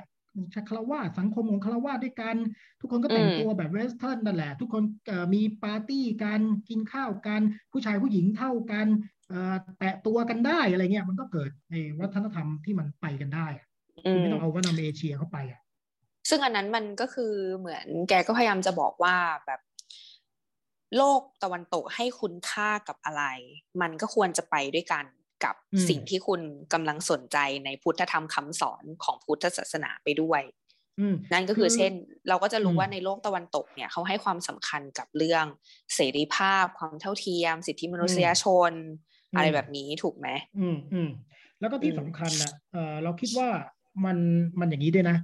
[0.69, 2.37] ฆราวาสสังคมของฆราวาสด้วยกัน
[2.81, 7.41] ทุกคนก็แต่งตัวแบบ western นั่นแหละ ทุกคนเอ่อมีปาร์ตี้กันกินข้าวกัน
[7.73, 8.87] ผู้ชายผู้หญิงเท่ากัน
[9.29, 13.67] เอ่อแตะตัวกันได้อะไรเงี้ยมันก็เกิดในวัฒนธรรมที่มันไปกันได้อะ
[14.07, 15.61] อืคุณมไม่ต้องเอาวัฒนธรรมเอเชียเข้าไปอะ
[16.29, 19.61] ซึ่งอันนั้นมันก็คือเหมือนแกก็พยายามจะบอกว่าแบบ
[20.97, 23.25] โลกตะวันตกให้คุณค่ากับอะไร
[23.81, 25.05] มันก็ควรจะไปด้วยกัน
[25.45, 26.41] กับอืมสิ่งที่คุณ
[26.73, 30.43] กำลังสนใจในพุทธธรรมคำสอนของพุทธศาสนาไปด้วย
[31.01, 31.93] อืมนั่นก็คือเช่น
[32.29, 35.45] เราก็จะรู้อืมว่าในโลกตะวันตกเนี่ยเขาให้ความสำคัญกับเรื่อง
[35.95, 41.11] เสรีภาพ ความเท่าเทียม สิทธิมนุษยชนอืมอะไรแบบนี้ถูกไหมอืมอืม
[41.61, 43.49] แล้วก็ที่อืมสำคัญนะเออเราคิดว่า
[44.05, 44.19] มัน
[44.61, 45.17] มันอย่างนี้ด้วยนะ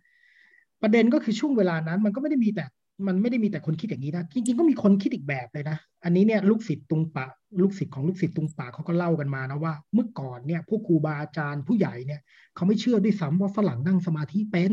[0.85, 2.65] ประเด็นก็คือช่วงเวลานั้น มันก็ไม่ได้มีแต่
[3.07, 7.27] มันไม่ได้มีแต่คนคิดอย่างนี้นะจริงๆก็มีคนคิดอีกแบบเลยนะ อันนี้เนี่ยลูกศิษย์ตุงปะ
[7.63, 12.21] ลูกศิษย์ของลูกศิษย์ตุงปะเขาก็เล่ากันมานะว่า เมื่อก่อนเนี่ยพวกครูบาอาจารย์ผู้ใหญ่เนี่ย
[12.55, 14.73] เขาไม่เชื่อด้วยซ้ำว่าฝรั่งนั่งสมาธิเป็น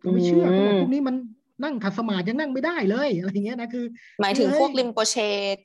[0.00, 1.16] เขาไม่เชื่อเขาบอกพวกนี้มัน
[1.64, 3.84] นั่งขัดสมาธิยังนั่งไม่ได้เลยอะไรอย่างเงี้ยนะคือ
[4.20, 5.16] หมายถึงเฮ้ยพวกริรินโปเช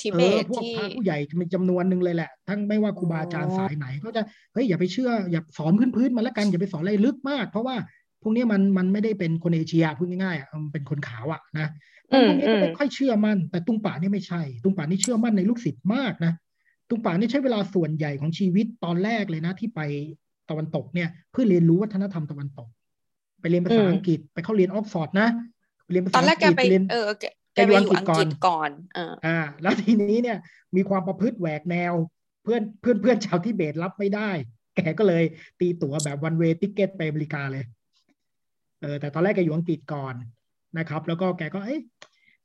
[0.01, 4.21] ทิเบตเออพวกที่พระผู้ใหญ่มีจำนวนหนึ่งเลยแหละ ทั้งไม่ว่าครูบาอาจารย์อ๋อสายไหนเขาจะ
[4.53, 7.96] เฮ้ยอย่าไปเชื่ออย่าสอนพื้นๆมันละกันอย่าไปสอนอะไรลึกมาก เพราะว่าพ
[8.27, 11.67] วกเนี้ยมันมันไม่ได้เป็นคนเอเชียพูดง่ายๆอะมันเป็นคนขาวอะนะ
[12.09, 16.33] อืวกนี้อืมก็ไม่ค่อยเชื่อมั่น แต่ตรุงปะนี่ไม่ใช่ ตรุงปะนี่เชื่อมั่นในลูกศิษย์มากนะ
[16.89, 19.81] ตรุงปะนี่ใช้เวลาส่วนใหญ่ของชีวิตตอนแรกเลยนะ ที่ไป
[20.49, 22.67] ตะวันตกเนี่ย เพื่อเรียนรู้วัฒนธรรมตะวันตก
[23.41, 25.27] ไปเรียนภาษาอืมอังกฤษไปเข้าเรียนออกฟอร์ดนะ
[25.83, 30.37] ไปเรียนภาตอษานแรอักงแกกฤษไปไปเรียนเออแกแกแกอไปยู่อยู่อัอังงกฤษกฤษก่ก่ออนนเอออ่า แล้วทีนี้เนี่ย
[30.75, 31.93] มีความประพฤติแหวกแนว
[32.43, 34.29] เพื่อนเพื่อนเพื่อนชาวทิเบตรับไม่ได้
[34.75, 35.23] แกก็เลย
[35.59, 37.63] ตีตั๋วแบบวันเวติเกตไปอเมริกาเลย
[38.81, 40.15] เออแต่ตอนแรกแกอยู่อังกฤษก่อน
[40.77, 41.81] นะครับ แล้วก็แกก็เอ๊ะ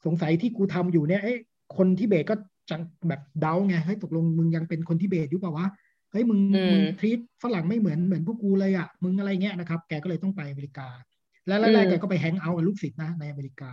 [0.04, 1.38] สงสัยที่กูทำอยู่เนี่ยเอ๊ะ
[1.76, 2.34] คนทิเบตก็
[2.70, 5.66] จังแบบเดาไงเฮ้ยตกลงมึงยังเป็นคนทิเบตอยู่เปล่าวะ
[6.12, 10.88] เฮ้ยมึงอืมมึงทรีตฝรั่งไม่เหมือนเหมือนพวกกูเลยอะมึงอะไรเงี้ยนะครับ แกก็เลยต้องไปอเมริกา
[11.46, 13.70] แล้วแรกๆแกก็ไป hang out กับลูกศิษย์นะในอเมริกา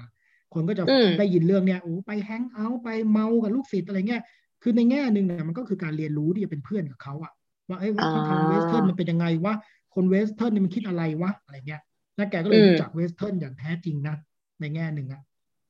[0.54, 4.24] คนก็จะอืมได้ยินเรื่องเนี้ยโอ้ไป hang out ไปเมากับลูกศิษย์อะไรเงี้ย
[4.64, 7.34] คือในแง่หนึ่งเนี่ยมันก็คือการเรียนรู้ที่จะเป็นเพื่อนกับเขาอะ
[7.70, 9.54] ว่าเอ้ยว่าเขาทำ western มันเป็นยังไงวะ
[9.96, 11.82] คน western นี่มันคิดอะไรวะอะไรเงี้ย
[12.20, 14.16] แล้วแกก็เลยอืมรู้จัก western อย่างแท้จริงนะ
[14.60, 15.22] ในแง่หนึ่งอะ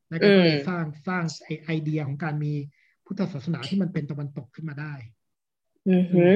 [0.09, 2.53] แล้วแกก็เลยอืมสร้างสร้างไอไอเดียของการมี
[3.05, 4.93] พุทธศาสนาที่มันเป็นตะวันตกขึ้นมาได้
[5.88, 6.31] อือหือ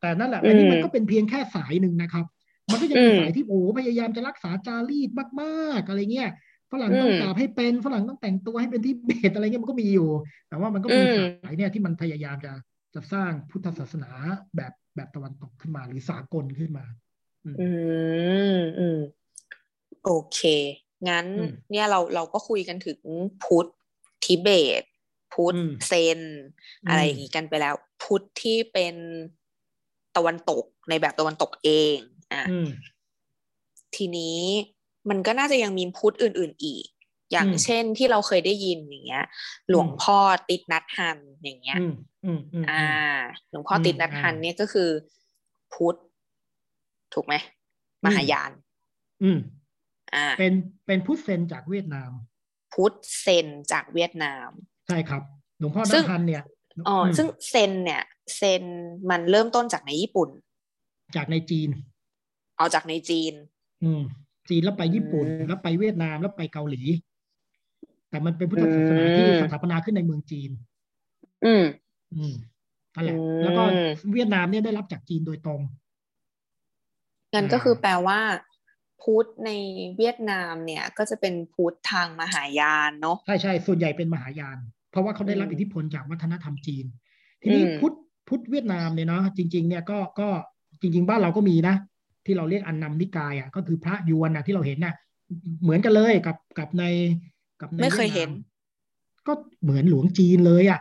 [0.00, 2.24] แต่นั่นแหละอันนี้อืมมันก็เป็นเพียงแค่สายหนึ่งนะครับ
[2.70, 6.30] มันก็ยังมีอืมสายที่โอ้พยายามจะรักษาจารีตมากๆอะไรเงี้ย
[6.72, 10.08] ฝรั่งต้องอืมกราบให้เป็นฝรั่งต้องแต่งตัวให้เป็นที่เบตอะไรเงี้ยมันก็มีอยู่
[10.48, 12.52] แต่ว่ามันก็มีอืมสายเนี่ยที่มันพยายามจะ
[12.94, 14.10] จะสร้างพุทธศาสนา
[14.56, 16.84] แบบแบบตะวันตกขึ้นมาหรือสากลขึ้นมา
[17.44, 18.94] อืมอืมอืม
[20.08, 20.40] โอเค
[21.08, 22.98] งั้นอืมเนี่ยเราเราก็คุยกันถึง
[23.44, 23.66] พุทธ
[24.24, 24.48] ทิเบ
[24.80, 24.82] ต
[25.34, 26.20] พุทธอืมเซน
[26.88, 28.94] อะไรอย่างนี้กันไปแล้ว พุทธที่เป็น
[30.16, 31.96] ตะวันตกในแบบตะวันตกเอง
[32.32, 32.68] อะอืม
[33.96, 34.38] ทีนี้
[35.10, 36.86] มันก็น่าจะยังมีพุทธอื่น ๆอีก
[37.32, 39.26] อย่างอืมเช่นที่เราเคยได้ยินอย่างเงี้ย
[39.70, 40.18] หลวงพ่อ
[40.50, 41.94] ติดนัดฮันอย่างเงี้ยอืม
[42.24, 42.84] อืมอืมอ่า
[43.50, 44.88] หลวงพ่ออมติดนัดฮันอ่าเนี่ยก็คือ
[45.74, 45.96] พุทธ
[47.14, 47.34] ถูกไหม
[48.04, 48.50] มหายาน
[49.22, 49.57] อืมอ่า
[50.38, 50.52] เป็น
[50.86, 52.10] เป็นพุทธเซนจากเวียดนาม
[52.74, 54.48] พุทธเซนจากเวียดนาม
[54.88, 55.22] ใช่ครับ
[55.58, 56.42] หลวงพ่อซึ่นังทันเนี่ย
[56.88, 58.02] อ๋ออมซึ่งเซนเนี่ย
[58.36, 58.62] เซน
[59.10, 60.28] มันเริ่มต้นจากในญี่ปุ่น
[61.16, 61.68] จากในจีน
[62.56, 63.32] เอาจากในจีน
[63.82, 64.02] อืม
[64.48, 66.82] จีนแล้วไปญี่ปุ่นอืมแล้วไปเวียดนามแล้วไปเกาหลี
[68.10, 70.50] แต่มันเป็นพุทธศาสนาที่อืมสถาปนาขึ้นในเมืองจีน
[71.44, 71.64] อืม
[72.14, 72.34] อืม
[72.94, 73.62] นั่นแหละอืมแล้วก็
[74.12, 75.60] เวียดนามเนี่ยได้รับจากจีนโดยตรง
[77.34, 78.18] งั้นอ่าก็คือแปลว่า
[79.02, 79.50] พุทธใน
[79.96, 84.56] เวียดนามเนี่ยก็จะเป็นพุทธทางมหายานเนาะใช่ใช่ส่วนใหญ่เป็นมหายาน
[84.90, 86.84] เพราะว่าเขาได้รับอืมอิทธิพลจากวัฒนธรรมจีน
[87.42, 87.94] ทีนี้อืมพุทธ
[88.28, 90.28] พุทธเวียดนามเนี่ยเนาะจริง ๆ เนี่ยก็ก็
[90.80, 91.74] จริง ๆ บ้านเราก็มีนะ
[92.26, 94.94] ที่เราเรียกอันนำนิกายอะก็คือพระยวนนะที่เราเห็นน่ะ
[95.62, 96.84] เหมือนกันเลยกับกับใน
[97.60, 98.44] กับในไม่เคยเห็นวีดา
[99.24, 99.32] มก็
[99.62, 100.80] เหมือนหลวงจีนเลยอะ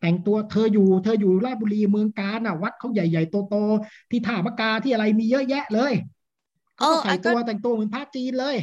[0.00, 6.21] แต่งตัวเธออยู่เธออยู่ราชบุรีเมืองการอะวัดเขาใหญ่ๆโตๆที่ท่ามะกาที่อะไรมีเยอะแยะเลยเออ
[6.80, 8.56] ก็ใส่อันก็ตัวแต่งตัวเหมือนพระจีนเลย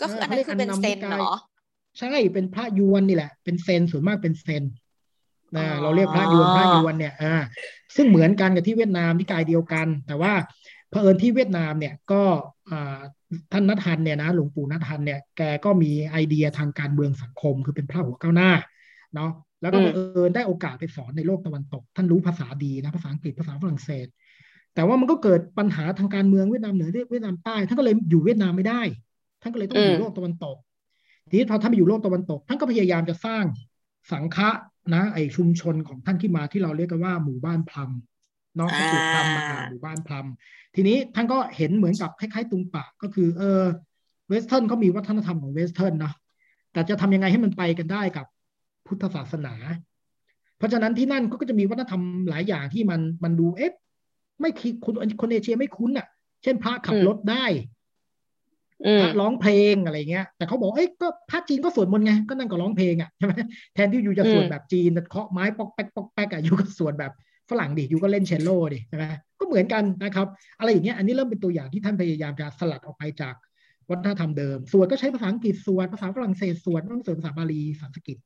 [0.00, 1.38] ก็คือเอออันนั้นคือเป็นเขาเซเรียนกอันนำนิกายเนาะ
[1.98, 4.62] ใช่เป็นพระยวนนี่แหละ เป็นเซนส่วนมากเป็นเซน
[5.56, 7.34] นะอ๋อเราเรียกพระยวนพระยวนเนี่ยอ่า
[7.96, 10.32] ซึ่งเหมือนกันกับที่เวียดนามนิกายเดียวกัน แต่ว่า
[10.90, 12.22] เผอิญที่เวียดนามเนี่ยก็
[12.70, 12.98] อ่า
[13.52, 18.50] ท่านนัททันเนี่ยนะหลวงปู่นัททันเนี่ยแกก็มีไอเดียทางการเมืองสังคม คือเป็นพระหัวก้าวหน้า
[19.14, 19.30] เนาะ
[19.62, 24.06] แล้วก็อืมบังเอิญได้โอกาสไปสอนในโลกตะวันตก ท่านรู้ภาษาดีนะภาษาอังกฤษภาษาฝรั่งเศส
[24.76, 28.82] แต่ว่ามันก็เกิดปัญหาทางการเมืองเวียดนามเหนือเวียดนามใต้ท่านก็เลยอยู่เวียดนามไม่ได้
[29.42, 30.56] ท่านก็เลยต้องอยู่โลกตะวันตก
[31.30, 33.44] ทีนี้พอท่านไปอยู่โลกตะวันตก ท่านก็พยายามจะสร้าง
[34.12, 34.50] สังฆะ
[34.94, 37.90] นะ ไอชุมชนของท่านที่มาที่เราเรียกกันว่าหมู่บ้านพลัม
[38.56, 40.26] เนาะก็คือพลัมมาอ่าหมู่บ้านพลัม
[40.74, 43.62] ทีนี้ท่านก็เห็นเหมือนกับคล้ายๆตุงปะก็คือเออ
[44.28, 46.14] western เขามีวัฒนธรรมของ western เนาะ
[46.72, 48.26] แต่จะทำยังไงให้มันไปกันได้กับ
[48.86, 49.54] พุทธศาสนา
[50.58, 53.72] เพราะฉะนั้นที่นั่นเขาก็จะมีวัฒนธรรมหลายอย่างที่มันมันดูเอ๊ะ
[54.40, 56.06] ไม่คิดคนคนเอเชียไม่คุ้นอะ
[56.42, 57.44] เช่นพระขับอืมรถได้
[58.86, 63.34] อืมพระร้องเพลงอะไรเงี้ย แต่เขาบอกเอ้ยก็พระจีนก็สวดมนต์ไง ก็นั่นก็ร้องเพลงอะใช่ไหม
[63.74, 67.12] แทนที่ you จะสวดอืมแบบจีนแต่เคาะไม้ปอกแป๊กปอกแป๊กอะ you ก็สวดแบบ
[67.50, 69.04] ฝรั่งดิ you ก็เล่นเชลโล่ดิใช่ไหม
[69.38, 70.26] ก็เหมือนกันนะครับ
[70.58, 73.34] อะไรอย่างเงี้ยอันนี้เริ่มเป็นตัวอย่างที่ท่านพยายามจะสลัดออกไปจาก
[73.90, 78.18] วัฒนธรรมเดิม สวดก็ใช้ภาษาอังกฤษสวดภาษาฝรั่งเศสสวดไม่ต้องสวดภาษาบาลีสันสกฤต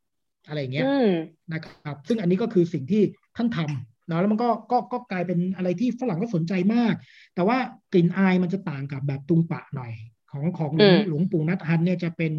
[0.49, 1.11] อะไรอย่างเงี้ยอืม
[1.53, 3.03] นะครับ ซึ่งอันนี้ก็คือสิ่งที่
[3.37, 6.95] ท่านทำ เนาะแล้วมันก็ก็ก็กลายเป็นอะไรที่ฝรั่งก็สนใจมาก
[7.35, 7.57] แต่ว่า
[7.93, 9.93] กลิ่นอายมันจะต่างกับแบบตุงปะหน่อย
[10.31, 12.33] ของของหลวงอืมหลวงปู่นัทฮันเนี่ยจะเป็น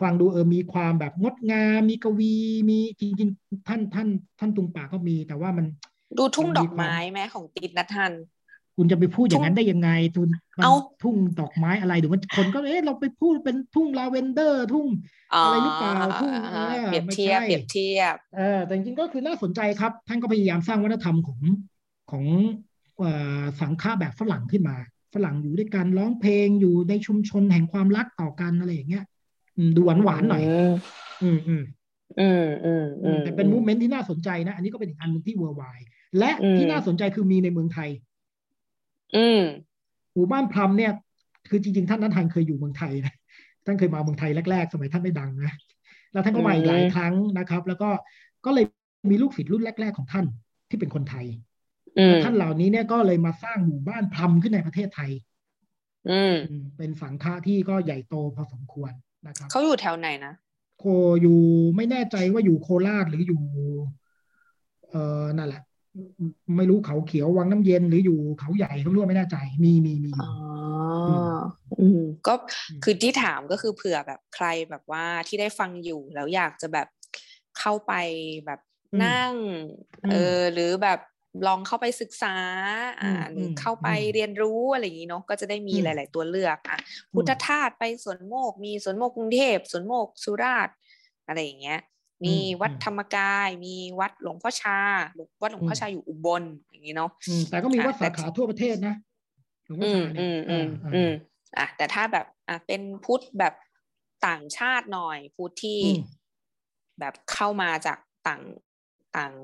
[0.00, 2.34] ฟังดูเออมีความแบบงดงาม มีกวี
[2.70, 5.66] มีจริงๆท่านท่าน ท่านตุงปะก็มี แต่ว่ามัน
[6.18, 8.12] ดูทุ่งมันดมีอกไม้ไหมของติดนัททัน
[8.82, 14.86] คุณจะไปพูดอย่างนั้นได้ยังไงทุนมันเอ้าทุ่งดอกไม้อะไรเดี๋ยวมันคนก็เอ๊ะเราไปพูดเป็นทุ่งลาเวนเดอร์ ทุ่ง
[15.44, 21.40] อะไรหรือเปล่าทุ่งเออเปรียบไม่เทียบใช่เปรียบเทียบเออแต่จริงๆก็คือน่าสนใจครับ ท่านก็พยายามสร้างวัฒนธรรมของ
[22.10, 22.24] ของ
[22.98, 24.76] เอ่อสังฆะแบบฝรั่งขึ้นมา
[25.14, 29.04] ฝรั่งอยู่ด้วยกันร้องเพลงอยู่ในชุมชนแห่งความรักต่อกันอะไรอย่างเงี้ย
[29.56, 30.42] อืมดูหวานหวานๆหน่อย
[31.22, 31.62] อืมอืม
[32.20, 35.62] อืมอืมอืมอืมแต่เป็น move ment ที่น่าสนใจนะ อันนี้ก็เป็นอีกอันหนึ่งที่ worldwide
[36.18, 37.90] และอืมที่น่าสนใจคือมีในเมืองไทย
[39.16, 39.42] อืม
[40.14, 40.92] หมู่บ้านพลัมเนี่ย
[41.48, 43.14] คือจริง ๆ ท่านนัทฮันห์เคยอยู่เมืองไทยนะ
[43.66, 45.54] ท่านเคยมาเมืองไทยแรกๆ สมัยท่านไม่ดังนะ
[46.12, 47.90] แล้วท่านก็มาอีกหลายครั้งนะครับ แล้วก็
[48.44, 48.64] ก็เลย
[49.10, 50.26] มีลูกศิษย์รุ่นแรก ๆ ของท่าน
[50.68, 51.26] ที่เป็นคนไทย
[51.98, 55.10] อืมท่านเหล่านี้เนี่ยก็เลยมาสร้างหมู่บ้านพลัมขึ้นในประเทศไทย
[56.10, 58.92] อืมอืมเป็นสังฆะที่ก็ใหญ่โตพอสมควร
[59.26, 60.34] นะครับเขาอยู่แถวไหนนะ
[60.78, 60.84] โค
[61.22, 61.38] อยู่
[61.76, 63.42] ไม่แน่ใจว่าอยู่โคราชหรืออยู่
[64.90, 65.62] เออนั่นแหละ
[66.56, 70.32] ไม่รู้เขาเขียววังน้ำเย็นหรืออยู่เขาใหญ่ก็ไม่รู้ไม่แน่ใจมีมีมีอยู่อ๋อ
[71.08, 71.28] อืม
[71.80, 72.34] อืมก็
[72.70, 76.88] อืมคือที่ถามก็คือเผื่อแบบใครแบบว่าที่ได้ฟังอยู่แล้วอยากจะแบบ
[77.58, 77.92] เข้าไป
[78.46, 78.60] แบบ
[79.04, 79.34] นั่ง
[80.10, 81.00] เออ หรือแบบ
[81.46, 82.36] ลองเข้าไปศึกษา
[83.02, 86.78] อ่าหรือเข้าไปเรียนรู้อะไรอย่างนี้เนาะก็จะได้มีหลาย ๆ ตัวเลือกอะ
[87.14, 90.74] พุทธทาสไปสวนโมก มีสวนโมกกรุงเทพสวนโมกสุราษฎร์
[91.26, 91.80] อะไรอย่างเงี้ย
[92.24, 94.78] มีวัดธรรมกาย มีวัดหลวงพ่อชา
[95.14, 98.94] หลวงวัดหลวงพ่อชาอยู่อุบลอย่างนี้เนาะอืมแต่ก็มีวัดอะแต่สาขาทั่วประเทศนะ
[99.64, 101.12] หลวงพ่ออืมชาเนี่อืยมอืมอ่าอืม
[101.56, 103.54] อ่าอะแต่ถ้าแบบอะเป็นพุทธแบบ
[104.26, 106.00] ต่างชาติหน่อยพุทธที่อืม
[107.00, 108.42] แบบเข้ามาจากต่าง
[109.16, 109.34] ต่าง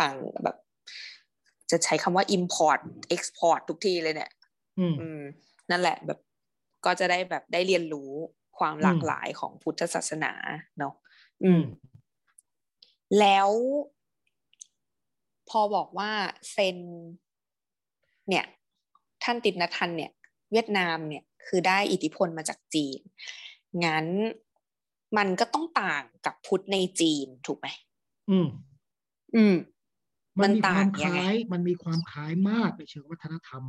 [0.00, 0.56] ต่างแบบ
[1.70, 2.80] จะใช้คำว่า import
[3.14, 4.30] export ทุกทีเลยเนี่ย
[4.78, 5.20] อืมอืม
[5.70, 6.18] นั่นแหละแบบ
[6.84, 8.10] ก็จะได้แบบได้เรียนรู้
[8.58, 10.32] ความหลากอืมหลายของพุทธศาสนา
[10.78, 10.94] เนาะ
[11.44, 11.62] อืม
[13.20, 13.48] แล้ว
[15.50, 16.10] พอบอกว่า
[16.52, 16.78] เซน
[18.28, 18.44] เนี่ย
[19.22, 20.12] ท่านติดนทันเนี่ย
[20.52, 23.00] เวียดนามเนี่ยคือได้อิทธิพลมาจากจีน
[23.84, 24.06] งั้น
[25.16, 27.68] มันก็ต้องต่างกับพุทธในจีนถูกไหม
[28.30, 28.48] อืม
[29.36, 29.54] อืม
[30.42, 33.62] มันมีมันคต่างวามคยังไงล้าย มันมีความคล้ายมากในเชิงวัฒนธรรม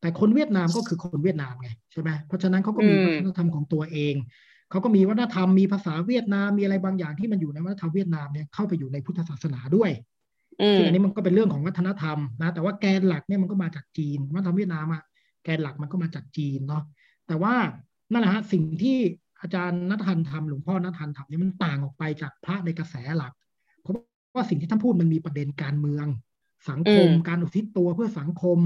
[0.00, 4.14] แต่คนเวียดนามก็คือคนเวียดนามไงใช่ไหมเพราะฉะนั้นเขาก็มีอืมวัฒนธรรมของตัวเอง
[4.70, 9.90] เขาก็มีวัฒนธรรมมีภาษาเวียดนามมีอะไรบางอย่างที่มันอยู่ในวัฒนธรรมเวียดนามเนี่ยเข้าไปอยู่ในพุทธศาสนาด้วย
[10.76, 15.02] ซึ่งอันนี้มันก็เป็นเรื่องของวัฒนธรรมนะแต่ว่าแกนหลักเนี่ยมันก็มาจากจีนวัฒนธรรมเวียดนามอะ
[15.44, 16.82] แกนหลักมันก็มาจากจีนเนาะ
[17.26, 17.54] แต่ว่า
[18.12, 18.96] นั่นแหละฮะสิ่งที่
[19.40, 23.32] อาจารย์นัทธันทำหลวงพ่อนัทธันทำเนี่ยมันต่างออกไปจากพระในกระแสหลัก
[23.80, 23.94] เพราะ
[24.34, 26.06] ว่าสิ่งที่ท่านพูดมันมีประเด็นการเมือง
[26.70, 28.58] สังคม การอุทิศตัวเพื่อสังคม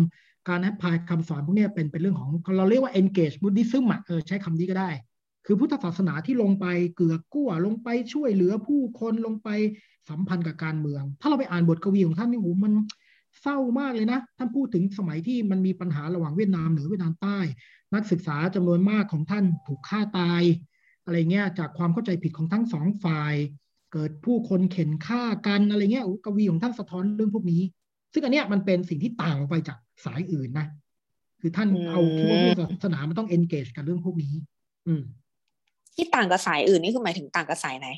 [0.49, 4.91] การแอพพลายคำสอนพวกนี้เป็นเป็นเรื่องของเราเรียกว่า engage Buddhism อะเออใช้คำนี้ก็ได้
[5.47, 9.49] คือพุทธศาสนาที่ลงไปเกือกกั้วลงไปช่วยเหลือผู้คนลงไป
[10.09, 12.73] สัมพันธ์กับการเมือง ถ้าเราไปอ่านบทกวีของท่านนี่โอ้มัน
[13.43, 17.39] เศร้ามากเลยนะ ท่านพูดถึงสมัยที่มันมีปัญหาระหว่างเวียดนามเหนือเวียดนามใต้
[17.95, 20.43] นักศึกษาจำนวนมากของท่านถูกฆ่าตาย
[21.05, 23.35] อะไรเงี้ยจากความเข้าใจผิดของทั้งสองฝ่าย
[23.93, 27.63] เกิดผู้คนเข็นฆ่ากันอะไรเงี้ยกวีของท่านสะท้อนเรื่องพวกนี้
[28.13, 30.67] ซึ่งอันเนี้ยมันเป็นสิ่งที่ต่างออกไปจากสายอื่นนะ
[31.41, 34.35] คือท่านเอาคิดว่าพุทธศาสนามันต้อง engage กับเรื่องพวกนี้
[34.89, 35.03] อืม
[35.95, 37.89] ที่ต่างกับสายอื่นนี่คือหมายถึงต่างกับสายไหน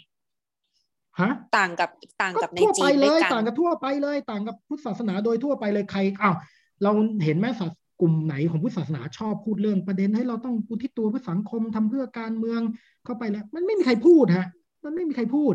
[1.21, 1.91] ฮะต่างกับ
[2.23, 6.37] ต่างกับในทั่วจีไปนเลด้วยยกันต่างกับทั่วไปเลย ต่างกับพุทธศาสนาโดยทั่วไปเลยใครอ้าว
[6.83, 6.91] เรา
[7.25, 12.61] เห็นไหมศาสกลุ่มไหนของพุทธศาสนาชอบพูดเรื่องประเด็นให้เราต้องอุทิศตัวเพื่อสังคมทำเพื่อการเมือง
[13.05, 14.47] เข้าไปแล้ว มันไม่มีใครพูดฮะ
[14.85, 15.55] มันไม่มีใครพูด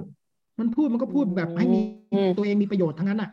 [0.60, 1.80] มันพูดมันก็พูดแบบให้มี
[2.14, 3.30] อืมตัวเองมีประโยชน์ทั้งนั้นอะ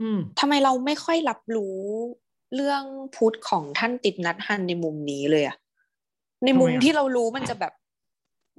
[0.00, 1.78] อืมทำไมเราไม่ค่อยรับรู้
[2.54, 2.82] เรื่อง
[3.16, 5.56] พุทธของท่านติดนัดฮันในมุมนี้เลยอะ
[6.44, 7.72] ในมุมทำไมอะที่เรารู้มันจะแบบ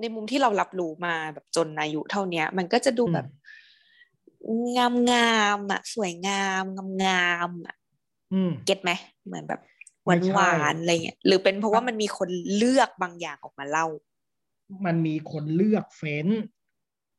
[0.01, 3.27] ในมุมที่เรารับรู้มาแบบจนอายุเท่าเนี้ย มันก็จะดูแบบ
[4.77, 7.75] งามงามๆอะสวยงามงามงามๆอะ
[8.33, 8.91] อืมเก็ตไหม
[9.25, 9.61] เหมือนแบบ
[10.05, 13.87] หไม่วานใช่หวานๆอะไรเงี้ยหรือเป็นเพราะว่ามันมีคนเลือกบางอย่างออกมาเล่า
[14.85, 16.27] มันมีคนเลือกเฟ้น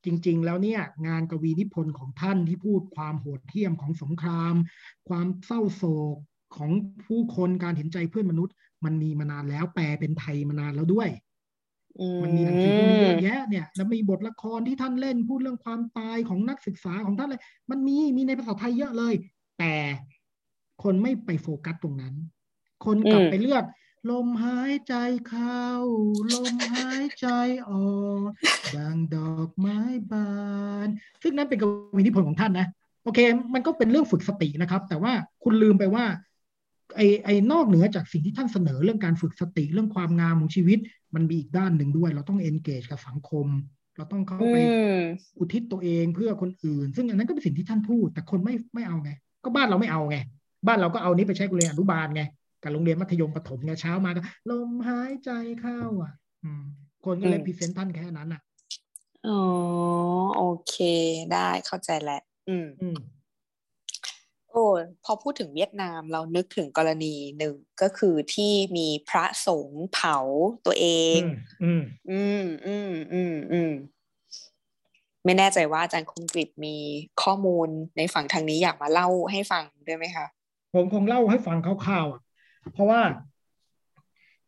[0.04, 4.54] จริง ๆ แล้วเนี่ย งานกวีนิพนธ์ของท่านที่พูดความโหดเหี้ยมของสงคราม
[5.08, 5.84] ความเศร้าโศ
[6.14, 6.16] ก
[6.56, 6.70] ของ
[7.06, 11.08] ผู้คนการเห็นใจเพื่อนมนุษย์ มันมีมานานแล้วแปลเป็นไทยมานานแล้วด้วย
[12.22, 19.14] มันมีหนังสือพวกนี้เยอะแยะเนี่ยแล้วมีบทละครที่ท่านเล่นพูดเรื่องความตายของนักศึกษาของท่านเลยมันมีมีในภาษาไทยเยอะเลย
[19.58, 19.74] แต่
[20.82, 22.14] คนไม่ไปโฟกัสตรงนั้น
[22.84, 23.64] คนกลับไปเลือก
[24.10, 24.94] ลมหายใจ
[25.28, 25.64] เข้า
[26.34, 27.28] ลมหายใจ
[27.68, 28.28] ออก
[28.76, 29.78] ดังดอกไม้
[30.12, 30.30] บา
[30.86, 30.88] น
[31.22, 31.64] ซึ่งนั้นเป็นก
[31.96, 32.66] วีนิพนธ์ของท่านนะ
[33.04, 33.20] โอเค
[33.54, 35.12] มันก็เป็นเรื่องฝึกสตินะครับ แต่ว่า
[35.44, 36.04] คุณลืมไปว่า
[36.96, 40.78] ไอ้ไอ้นอกเหนือจากสิ่งที่ท่านเสนอเรื่องการฝึกสติเรื่องความงามของชีวิต
[41.14, 43.46] มันมีอีกด้านหนึ่งด้วย เราต้อง engage กับสังคม
[43.96, 44.56] เราต้องเข้าอืไป
[44.98, 45.00] ม
[45.38, 49.10] อุทิศตัวเองเพื่อคนอื่น ซึ่งอันนั้นก็เป็นสิ่งที่ท่านพูด แต่คนไม่ไม่เอาไง
[49.44, 50.16] ก็บ้านเราไม่เอาไง
[50.66, 52.22] บ้านเราก็เอานี้ไปใช้โรงเรียนอนุบาลไง
[52.62, 55.30] กับโรงเรียนมัธยมประถมไงเช้ามาก็ลมหายใจ
[55.60, 56.12] เข้าอะ
[56.44, 56.64] อืม
[57.04, 58.42] คนก็เลยอืมพรีเซนต์ท่านแค่นั้นอะ
[59.28, 59.40] อ๋อ
[60.36, 60.74] โอเค
[61.32, 62.96] ได้เข้าใจแล้วอืมอืม
[64.56, 64.68] โอ้
[65.04, 70.16] พอพูดถึงเวียดนามเรานึกถึงกรณีหนึ่งก็คือที่มีพระสงฆ์เผา
[70.66, 70.86] ตัวเอ
[71.18, 71.20] ง
[71.62, 73.72] อืมอืม อืม อืม อืม อืม
[75.24, 76.76] ไม่แน่ใจว่าอาจารย์คมกริบมี
[77.22, 80.26] ข้อมูลในฝั่งทางนี้อยากมาเล่าให้ฟังด้วยไหมคะ
[80.74, 82.22] ผมคงเล่าให้ฟังคร่าวๆอะ
[82.72, 83.00] เพราะว่า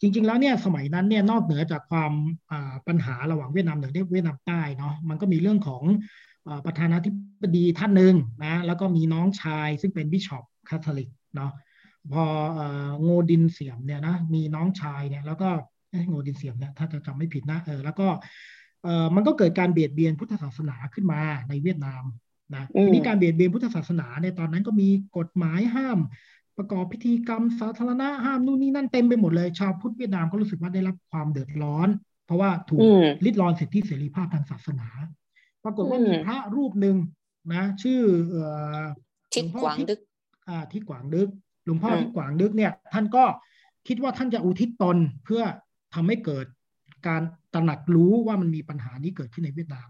[0.00, 2.12] จริง ๆ แล้วเนี่ยสมัยนั้นเนี่ยนอกเหนือจากความ
[2.50, 5.82] อ่าปัญหาระหว่างเวียดนามเหนือและเวียดนามใต้เนาะมันก็มีเรื่องของ
[6.37, 7.10] อ่า ประธานาธิ
[7.42, 11.52] บดีท่านหนึ่งนะแล้วก็มีน้องชายซึ่งเป็นบิชอปคาทอลิกเนาะ
[12.12, 15.48] พอเอ่อโงดินเสียมเนี่ยนะมีน้องชายเนี่ยแล้วก็
[15.90, 18.08] เอ้ยโงดินเสียมเนี่ยถ้าจะจำไม่ผิดนะเออแล้วก็
[18.84, 22.02] เอ่อมันก็เกิดการเบียดเบียนพุทธศาสนาขึ้นมาในเวียดนาม
[22.54, 25.98] นะอืมทีนี้การเบียดเบียนพุทธศาสนาเนี่ยตอนนั้นก็มีกฎหมายห้าม
[26.56, 31.88] ประกอบพิธีกรรมสาธารณะห้ามนู่นนี่นั่นเต็มไปหมดเลย ชาวพุทธเวียดนามก็รู้สึกว่าได้รับความเดือดร้อน
[32.26, 34.88] เพราะว่าถูกอืมลิดรอนสิทธิเสรีภาพทางศาสนา
[35.64, 36.96] ปรากฏว่าอืมมีพระรูปหนึ่ง
[37.54, 38.44] นะ ชื่อเอ่
[38.78, 38.82] อ
[39.32, 40.00] ที่หลวงพ่กอวางดึก
[40.48, 41.28] อ่าที่กวางดึก
[41.64, 43.24] หลวงพ่ออืมที่กวางดึกเนี่ย ท่านก็
[43.88, 45.42] คิดว่าท่านจะอุทิศตนเพื่อ
[45.94, 46.46] ทำให้เกิด
[47.08, 47.22] การ
[47.54, 49.88] ตระหนักรู้ว่ามันมีปัญหานี้เกิดขึ้นในเวียดนาม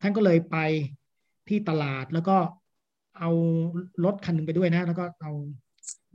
[0.00, 0.56] ท่านก็เลยไป
[1.48, 2.36] ที่ตลาดแล้วก็
[3.18, 3.30] เอา
[4.04, 5.32] รถคันหนึ่งไปด้วยนะ แล้วก็เอา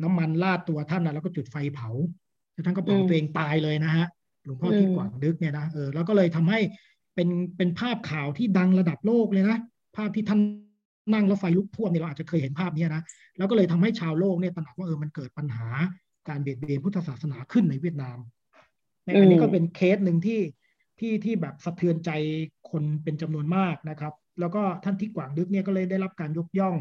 [0.04, 1.90] น้ำมันราดตัวท่านนะแล้วก็จุดไฟเผา
[2.54, 4.08] แล้วท่านก็เผาอืมตัวเองตายเลยนะฮะ
[4.46, 6.60] หลวงพ่ออืมที่กวางดึกเนี่ยนะเออแล้วก็เลยทำให้
[7.20, 9.58] เป็นเป็นภาพข่าวที่ดังระดับโลกเลยนะ
[9.98, 10.40] ภาพที่ท่าน
[11.14, 13.04] นั่งรถไฟลุกท่วมเนี่ยเราอาจจะเคยเห็นภาพเนี้ยนะ
[13.38, 15.68] แล้วก็เลยทำให้ชาวโลกเนี่ยตระหนักว่าเออมันเกิดปัญหา
[16.30, 18.18] การเบียดเบียนพุทธศาสนาขึ้นในเวียดนาม
[19.06, 20.42] ในอันนี้ก็เป็นเคสหนึ่งที่
[21.00, 22.12] ที่ที่แบบสะเทือนใจ
[22.72, 26.76] คนเป็นจำนวนมากนะครับ แล้วก็ท่านที่กวางดึกเนี่ยก็เลยได้รับการยกย่อง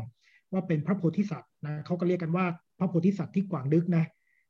[0.52, 2.46] ว่าเป็นพระโพธิสัตว์นะเขาก็เรียกกันว่า
[2.78, 4.04] พระโพธิสัตว์ที่กวางดึกนะ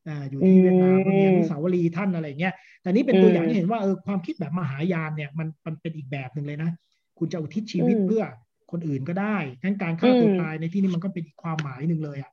[0.09, 6.71] อ่าอยู่ที่เวียดนามก็มีอนุสาวรีย์ท่านอะไรเงี้ยแต่นี่เป็นตัวอย่างที่เห็นว่าเออความคิดแบบมหายานเนี่ยมันมันเป็นอีกแบบหนึ่งเลยนะ
[7.19, 8.25] คุณจะอุทิศชีวิตอืมเพื่อ
[8.71, 12.33] คนอื่นก็ได้งั้นการฆ่าตัวอืมตายในที่นี้มันก็เป็นอีกความหมายหนึ่งเลยอะ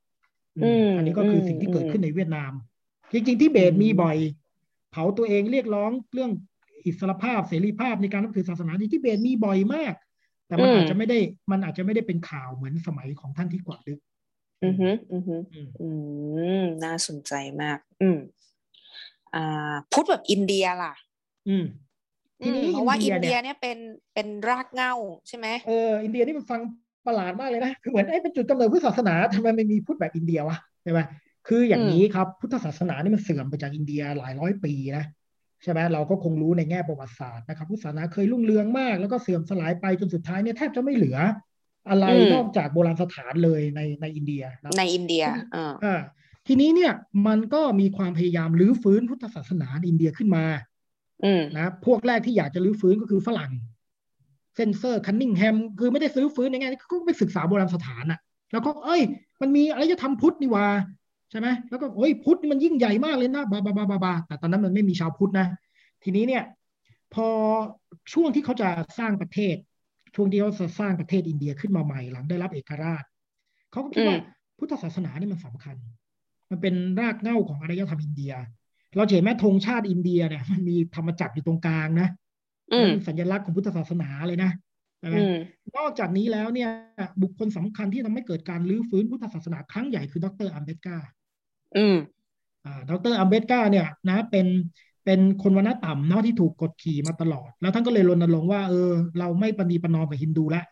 [0.58, 2.52] อืมอืมอันนี้ก็คือสิ่งที่เกิดขึ้นในเวียดนาม
[3.14, 4.18] จริงๆที่เบตมีบ่อย
[4.92, 6.32] เผาตัวเองเรียกร้องเรื่อง
[6.86, 9.94] อิสรภาพเสรีภาพในการนับถือศาสนาที่ทิเบตมีบ่อยมาก
[10.48, 11.20] แต่มันอาจจะไม่ได้
[11.52, 14.00] มันอาจจะไม่ได้เป็นข่าวเหมือนสมัยของท่านที่กว่าลึก
[14.64, 15.90] อือฮึอือฮึอืมอื
[16.62, 18.18] มน่าสนใจมาก อืม
[19.36, 20.94] อ่าพุทธแบบอินเดียล่ะ
[21.50, 21.66] อืม
[22.44, 23.78] ทีอืมนี้เพราะว่าอินเดียเนี่ยเนี่ยเป็น
[24.14, 24.94] เป็นรากเหง้า
[25.28, 26.62] ใช่ไหมเอออินเดียนี่มันฟัง
[27.08, 31.00] ประหลาดมากเลยนะคือเหมือนไอ้เป็นจุดกำเนิดพุทธศาสนาทำไมไม่มีพุทธแบบอินเดียวะใช่ไหม
[31.48, 35.06] คืออย่างนี้ครับพุทธศาสนานี่มันเสื่อมไปจากอินเดียหลายร้อยปีนะ
[35.64, 41.18] ใช่ไหมเราก็คงรู้ในแง่ประวัติศาสตร์นะครับพุทธศาสนาเคยรุ่งเรืองมากแล้วก็เสื่อมสลายไปจนสุดท้ายเนี่ยแทบจะไม่เหลือ
[41.90, 45.24] อะไรนอกจากโบราณสถานเลยในในอินเดียนะในอินเดีย
[45.56, 46.02] อ่าอ่า
[46.48, 46.94] ทีนี้เนี่ย
[47.28, 50.46] มันก็มีความพยายามรื้อฟื้นพุทธศาสนาในอินเดียขึ้นมา
[51.24, 53.52] อืมนะพวกแรกที่อยากจะรื้อฟื้นก็คือฝรั่ง
[54.56, 58.20] เซนเซอร์คันนิงแฮมคือไม่ได้ซื้อฟื้นในแง่นี้ก็ไปศึกษาโบราณสถานอะ
[58.52, 59.02] แล้วก็เอ้ย
[59.42, 60.68] มันมีอารยธรรมพุทธนี่หว่า
[61.32, 65.48] ใช่ไหมแล้วก็เฮ้ยพุทธนี่มันยิ่งใหญ่มากเลยนะบาบาบาบาบาแต่ตอนนั้นมันไม่มีชาวพุทธนะ
[66.04, 66.44] ทีนี้เนี่ย
[67.14, 67.28] พอ
[68.14, 68.70] ช่วงที่เขาจะ
[69.00, 69.56] สร้างประเทศ
[70.16, 73.04] ช่วงที่เขาจะสร้างประเทศอินเดียขึ้นมาใหม่หลังได้รับเอกราช
[73.72, 75.76] เขาก็คิดว่าอืมพุทธศาสนานี่มันสำคัญ
[76.50, 78.34] มันเป็นรากเหง้าของอารยธรรมอินเดีย
[78.96, 82.08] เราจะเห็นแม้ธงชาติอินเดียเนี่ย มันมีธรรมจักรอยู่ตรงกลางนะ
[82.72, 84.52] อืมเป็นสัญลักษณ์ของพุทธศาสนาเลยนะ
[85.00, 85.36] ใช่ไหมอืม
[85.78, 86.70] นอกจากนี้แล้วเนี่ย
[87.22, 90.98] บุคคลสำคัญที่ทำให้เกิดการรื้อฟื้นพุทธศาสนาครั้งใหญ่คือดรอัมเบดกา
[91.78, 91.96] อืม
[92.66, 94.48] อ่าดรอัมเบดกาเนี่ยนะ เป็น
[95.06, 100.66] เป็นคนวรรณะต่ำเนาะที่ถูกกดขี่มาตลอด แล้วท่านก็เลยรณรงค์ว่าเออเราไม่ปณีประนอมกับฮินดูแล้ว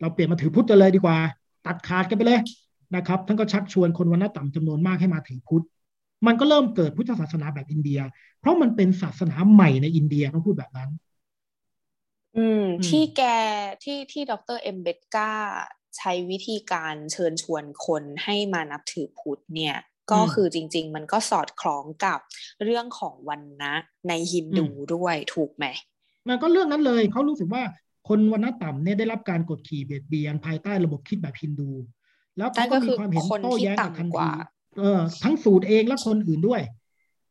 [0.00, 1.18] เราเปลี่ยนมาถือพุทธกันเลยดีกว่า
[1.66, 2.40] ตัดขาดกันไปเลย
[2.96, 5.64] นะครับ ท่านก็ชักชวนคนวรรณะต่ำจำนวนมากให้มาถือพุทธ
[6.26, 8.00] มันก็เริ่มเกิดพุทธศาสนาแบบอินเดีย
[8.40, 10.90] เพราะมันเป็นศาสนาใหม่ในอินเดียต้องพูดแบบนั้น
[12.36, 13.22] อืมอืมที่แก
[13.82, 15.30] ที่ที่ดร.อัมเบดการ์
[15.96, 19.76] ใช้วิธีการเชิญชวนคนให้มานับถือพุทธเนี่ย
[20.12, 22.18] ก็คือจริง ๆ มันก็สอดคล้องกับ
[22.64, 23.74] เรื่องของวรรณะ
[24.08, 25.66] ในฮินดูด้วยถูกไหม
[26.28, 27.62] มันก็เรื่องนั้นเลยเขารู้สึกว่า
[28.08, 31.70] คนวรรณะต่ำเนี่ยได้รับการกดขี่เบียดเบียนภายใต้ระบบคิดแบบฮินดู
[32.38, 34.30] แล้วเขาก็มีความเห็นนั่นก็คือคนโต้ที่แย้งกับทันต่ำกทีว่า
[34.78, 36.62] เออทั้งสูตรเองและคนอื่นด้วย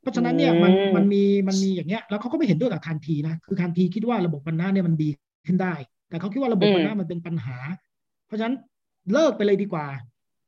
[0.01, 5.09] เพราะฉะนั้นเนี่ยมันอืมมันมีมันมีอย่างเงี้ยแล้วเขาก็ไม่เห็นด้วยกับคันทีนะคือคันทีคิดว่าระบบวรรณะเนี่ยมันดี
[5.47, 5.73] ขึ้นได้
[6.09, 7.57] แต่เขาคิดว่าระบบวรรณะมันเป็นปัญหา
[8.27, 8.55] เพราะฉะนั้น
[9.13, 9.85] เลิกไปเลยดีกว่า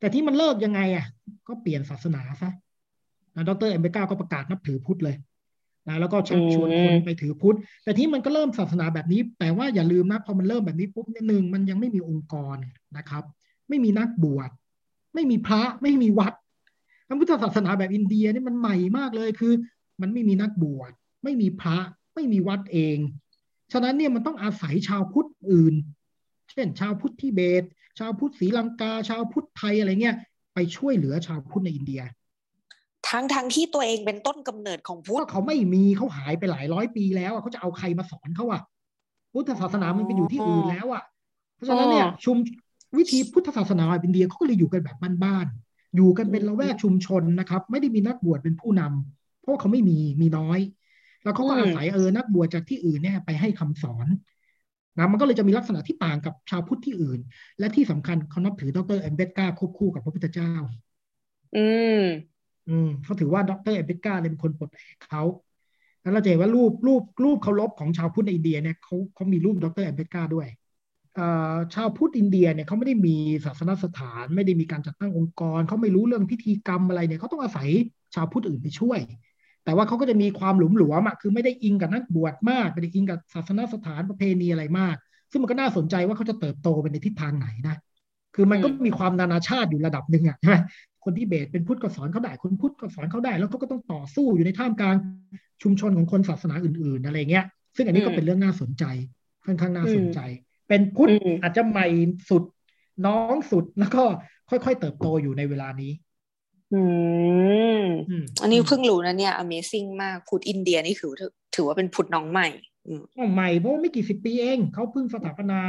[0.03, 1.05] แต่ที่มันเลิกยังไงอะ
[1.47, 2.49] ก็เปลี่ยนศาสนาซะ
[3.35, 5.15] นะดรเอ็มเบก้าก็ประกาศนับถือพุทธเลย
[5.87, 12.55] นะแล้วก็ชักชวนคนไปถือพุทธ แต่ที่มันก็เริ่มศาสนาแบบนี้ แต่ว่าอย่าลืมนะพอมันเริ่มแบบนี้ปุ๊บเนี่ยหนึ่งมันยังไม่มีองค์กร
[12.97, 13.23] นะครับ
[13.69, 14.49] ไม่มีนักบวช
[15.13, 16.33] ไม่มีพระไม่มีวัด
[17.07, 19.53] พระพุทธศาสนาแบบอินเดียนี่มันใหม่มากเลยคือ
[20.01, 20.91] มันไม่มีนักบวช
[21.23, 21.77] ไม่มีพระ
[22.15, 22.97] ไม่มีวัดเอง
[23.71, 25.75] ฉะนั้นเนี่ยมันต้องอาศัยชาวพุทธอื่น
[26.51, 27.63] เช่นชาวพุทธทิเบต
[27.99, 30.17] ชาวพุทธศรีลังกา ชาวพุทธไทยอะไรเงี้ย
[30.53, 32.01] ไปช่วยเหลือชาวพุทธในอินเดีย
[33.09, 38.61] ทั้งทั้งที่ตัวเองเป็นต้นกำเนิดของพุทก็ธเขาไม่มีเขาหายไปหลายร้อยปีแล้วอะเขาจะเอาใครมาสอนเขาอะ
[39.33, 41.03] พุทธศาสนามันไปอยู่ที่อื่นแล้วอะ
[41.55, 42.37] เพราะฉะนั้นเนี่ยชุม
[42.97, 50.59] วิธีพุทธศาสนาแบบอินเดียเขาก็เลยอยู่กันแบบบ้านๆอยู่กันเป็นละแวกชุมชนนะครับ ไม่ได้มีนักบวชเป็นผู้นำเพราะว่าเขาไม่มีมีน้อย
[51.23, 54.07] แล้วเขาก็อาศัยเออนักบวชจากที่อื่นเนี่ยไปให้คำสอน
[54.97, 57.19] นะมันก็เลยจะมีลักษณะที่ต่างกับชาวพุทธที่อื่น
[57.59, 60.49] และที่สำคัญเขานับถือดรเอมเบตกาควบคู่กับพระพุทธเจ้า
[61.53, 61.57] อื
[61.97, 61.99] ม
[62.67, 65.21] อืมเขาถือว่าดรเอเบกาเนี่ยเป็นคนปลดแอกเขา
[66.01, 70.47] แล้วเราจะเห็นว่ารูปรูปรูปเคารพของชาวพุทธในอินเดียเนี่ยเขาเขามีรูปดรเอเบกาด้วย
[71.13, 73.11] เอ่อชาวพุทธอินเดียเนี่ยเขาไม่ได้มี
[73.45, 77.69] ศาสนสถาน ไม่ได้มีการจัดตั้งองค์กรเขาไม่รู้เรื่องพิธีกรรมอะไรเนี่ยเขาต้องอาศัย
[78.15, 78.99] ชาวพุทธอื่นไปช่วย
[79.65, 84.95] แต่ว่าเขาก็จะมีความหลุมหลวมอะคือไม่ได้อิงกับนักบวชมากไม่ได้อิงกับศาสนสถานประเพณีอะไรมาก
[85.31, 87.75] ซึ่งมันก็น่าสนใจว่าเขาจะเติบโตไปในทิศทางไหนนะ
[88.35, 90.57] คือมันก็มีความนานาชาติอยู่ระดับหนึ่งอะใช่ไหม
[91.03, 94.95] คนที่เบสเป็นพุทธก็สอนเขาได้ คนพุทธก็สอนเขาได้ แล้วเขาก็ต้องต่อสู้อยู่ในท่ามกลาง
[95.63, 97.45] ชุมชนของคนศาสนาอื่น ๆ อะไรเงี้ย
[97.75, 98.83] ซึ่งอันนี้ก็เป็นเรื่องน่าสนใจ
[99.45, 100.19] ค่อนข้างน่าสนใจ
[100.69, 101.87] เป็นพุทธอืมอาจจะใหม่
[102.29, 102.43] สุด
[103.05, 104.03] น้องสุดแล้วก็
[104.49, 105.91] ค่อย ๆ เติบโตอยู่ในเวลานี้
[106.73, 106.81] อื
[107.83, 111.19] มอืม อันนี้เพิ่งรู้นะเนี่ย Amazing มากพุทธอินเดียนี่ถือว่า
[111.55, 112.47] ถือว่าเป็นพุทธน้องใหม่
[112.87, 115.59] อืมก็ใหม่เพราะว่าไม่กี่สิบปีเองเขาเพิ่งสถาปนา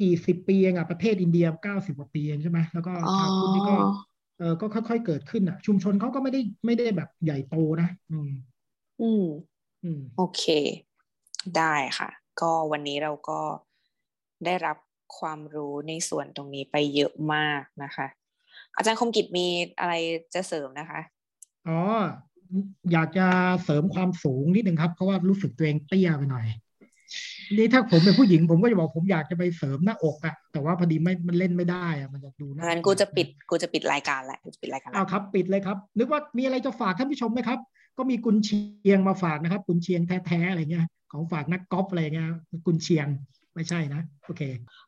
[0.00, 3.76] กี่สิบปีเองอะประเทศอินเดียเก้าสิบกว่าปีเองใช่ไหมแล้วก็อ๋อชาวพุทธนี่ก็
[4.38, 8.30] เออก็ค่อยๆเกิดขึ้นอะชุมชนเขาก็ไม่ได้ไม่ได้แบบใหญ่โตนะ อืม
[9.00, 9.24] อืม
[9.84, 10.42] อืม โอเค
[11.56, 12.08] ได้ค่ะ
[12.40, 13.40] ก็วันนี้เราก็
[14.44, 14.76] ได้รับ
[15.18, 18.06] ความรู้ในส่วนตรงนี้ไปเยอะมากนะคะ
[18.76, 19.46] อาจารย์คมกิจมี
[19.80, 19.94] อะไร
[20.34, 21.00] จะเสริมนะคะ
[21.68, 21.80] อ๋อ
[22.92, 23.26] อยากจะ
[23.64, 26.46] เสริมความสูงนิดหนึ่งครับ เพราะว่ารู้สึกตัวเองเตี้ยไปหน่อย
[27.56, 37.58] นี่ถ้าผมเป็นผู้หญิงผมก็จะบอกผมอยากจะไปเสริมหน้าอกอะแต่ว่าพอดีไม่มันเล่นไม่ได้อะมันจะดูน่างั้นกูจะปิดกูจะปิดรายการแหละกูจะปิดรายการเอาละครับ ปิดเลยครับ นึกว่ามีอะไรจะฝากท่านผู้ชมไหมครับ
[37.98, 42.28] ก็มีกุนเชียงมาฝากนะครับ กุนเชียงแท้ๆอะไรเงี้ยของฝากนักกอล์ฟอะไรเงี้ย
[42.66, 43.06] กุนเชียง
[43.54, 44.42] ไม่ใช่นะ โอเค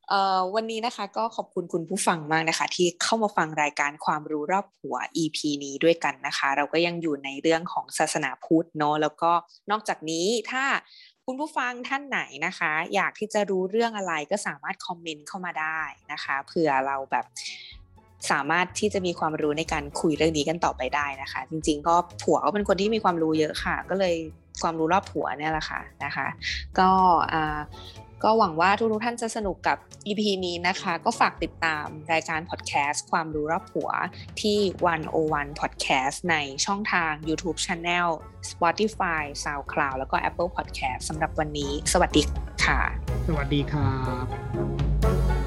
[0.09, 9.33] เอ่อวันนี้นะคะก็ขอบคุณคุณผู้ฟังมากนะคะ ที่เข้ามาฟังรายการความรู้รอบหัว EP นี้ด้วยกันนะคะ เราก็ยังอยู่ในเรื่องของศาสนาพุทธเนาะแล้วก็
[9.71, 10.65] นอกจากนี้ถ้า
[11.27, 15.81] คุณผู้ฟังท่านไหนนะคะ อยากที่จะรู้เรื่องอะไรก็สามารถคอมเมนต์เข้ามาได้
[16.13, 17.27] นะคะเผื่อเราแบบ
[18.31, 24.15] สามารถที่จะมีความรู้ในการคุยเรื่องนี้กันต่อไปได้นะคะ จริง ๆ ก็ผัวก็เป็นคนที่มีความรู้เยอะค่ะ ก็เลย
[24.63, 26.27] ความรู้รอบผัวเนี่ยแหละค่ะนะคะ
[26.79, 26.91] ก็
[27.33, 27.61] อ่า
[28.25, 33.91] ก็หวังว่าทุกๆท่านจะสนุกกับ EP นี้นะคะ ก็ฝากติดตามรายการพอดแคสต์ความรู้รอบหัว
[34.43, 34.59] ที่
[35.09, 38.09] 101 Podcast ในช่องทาง YouTube Channel
[38.51, 42.23] Spotify SoundCloud แล้วก็ Apple Podcast สำหรับวันนี้ สวัสดี
[42.65, 42.81] ค่ะ
[43.29, 45.42] สวัสดีครับ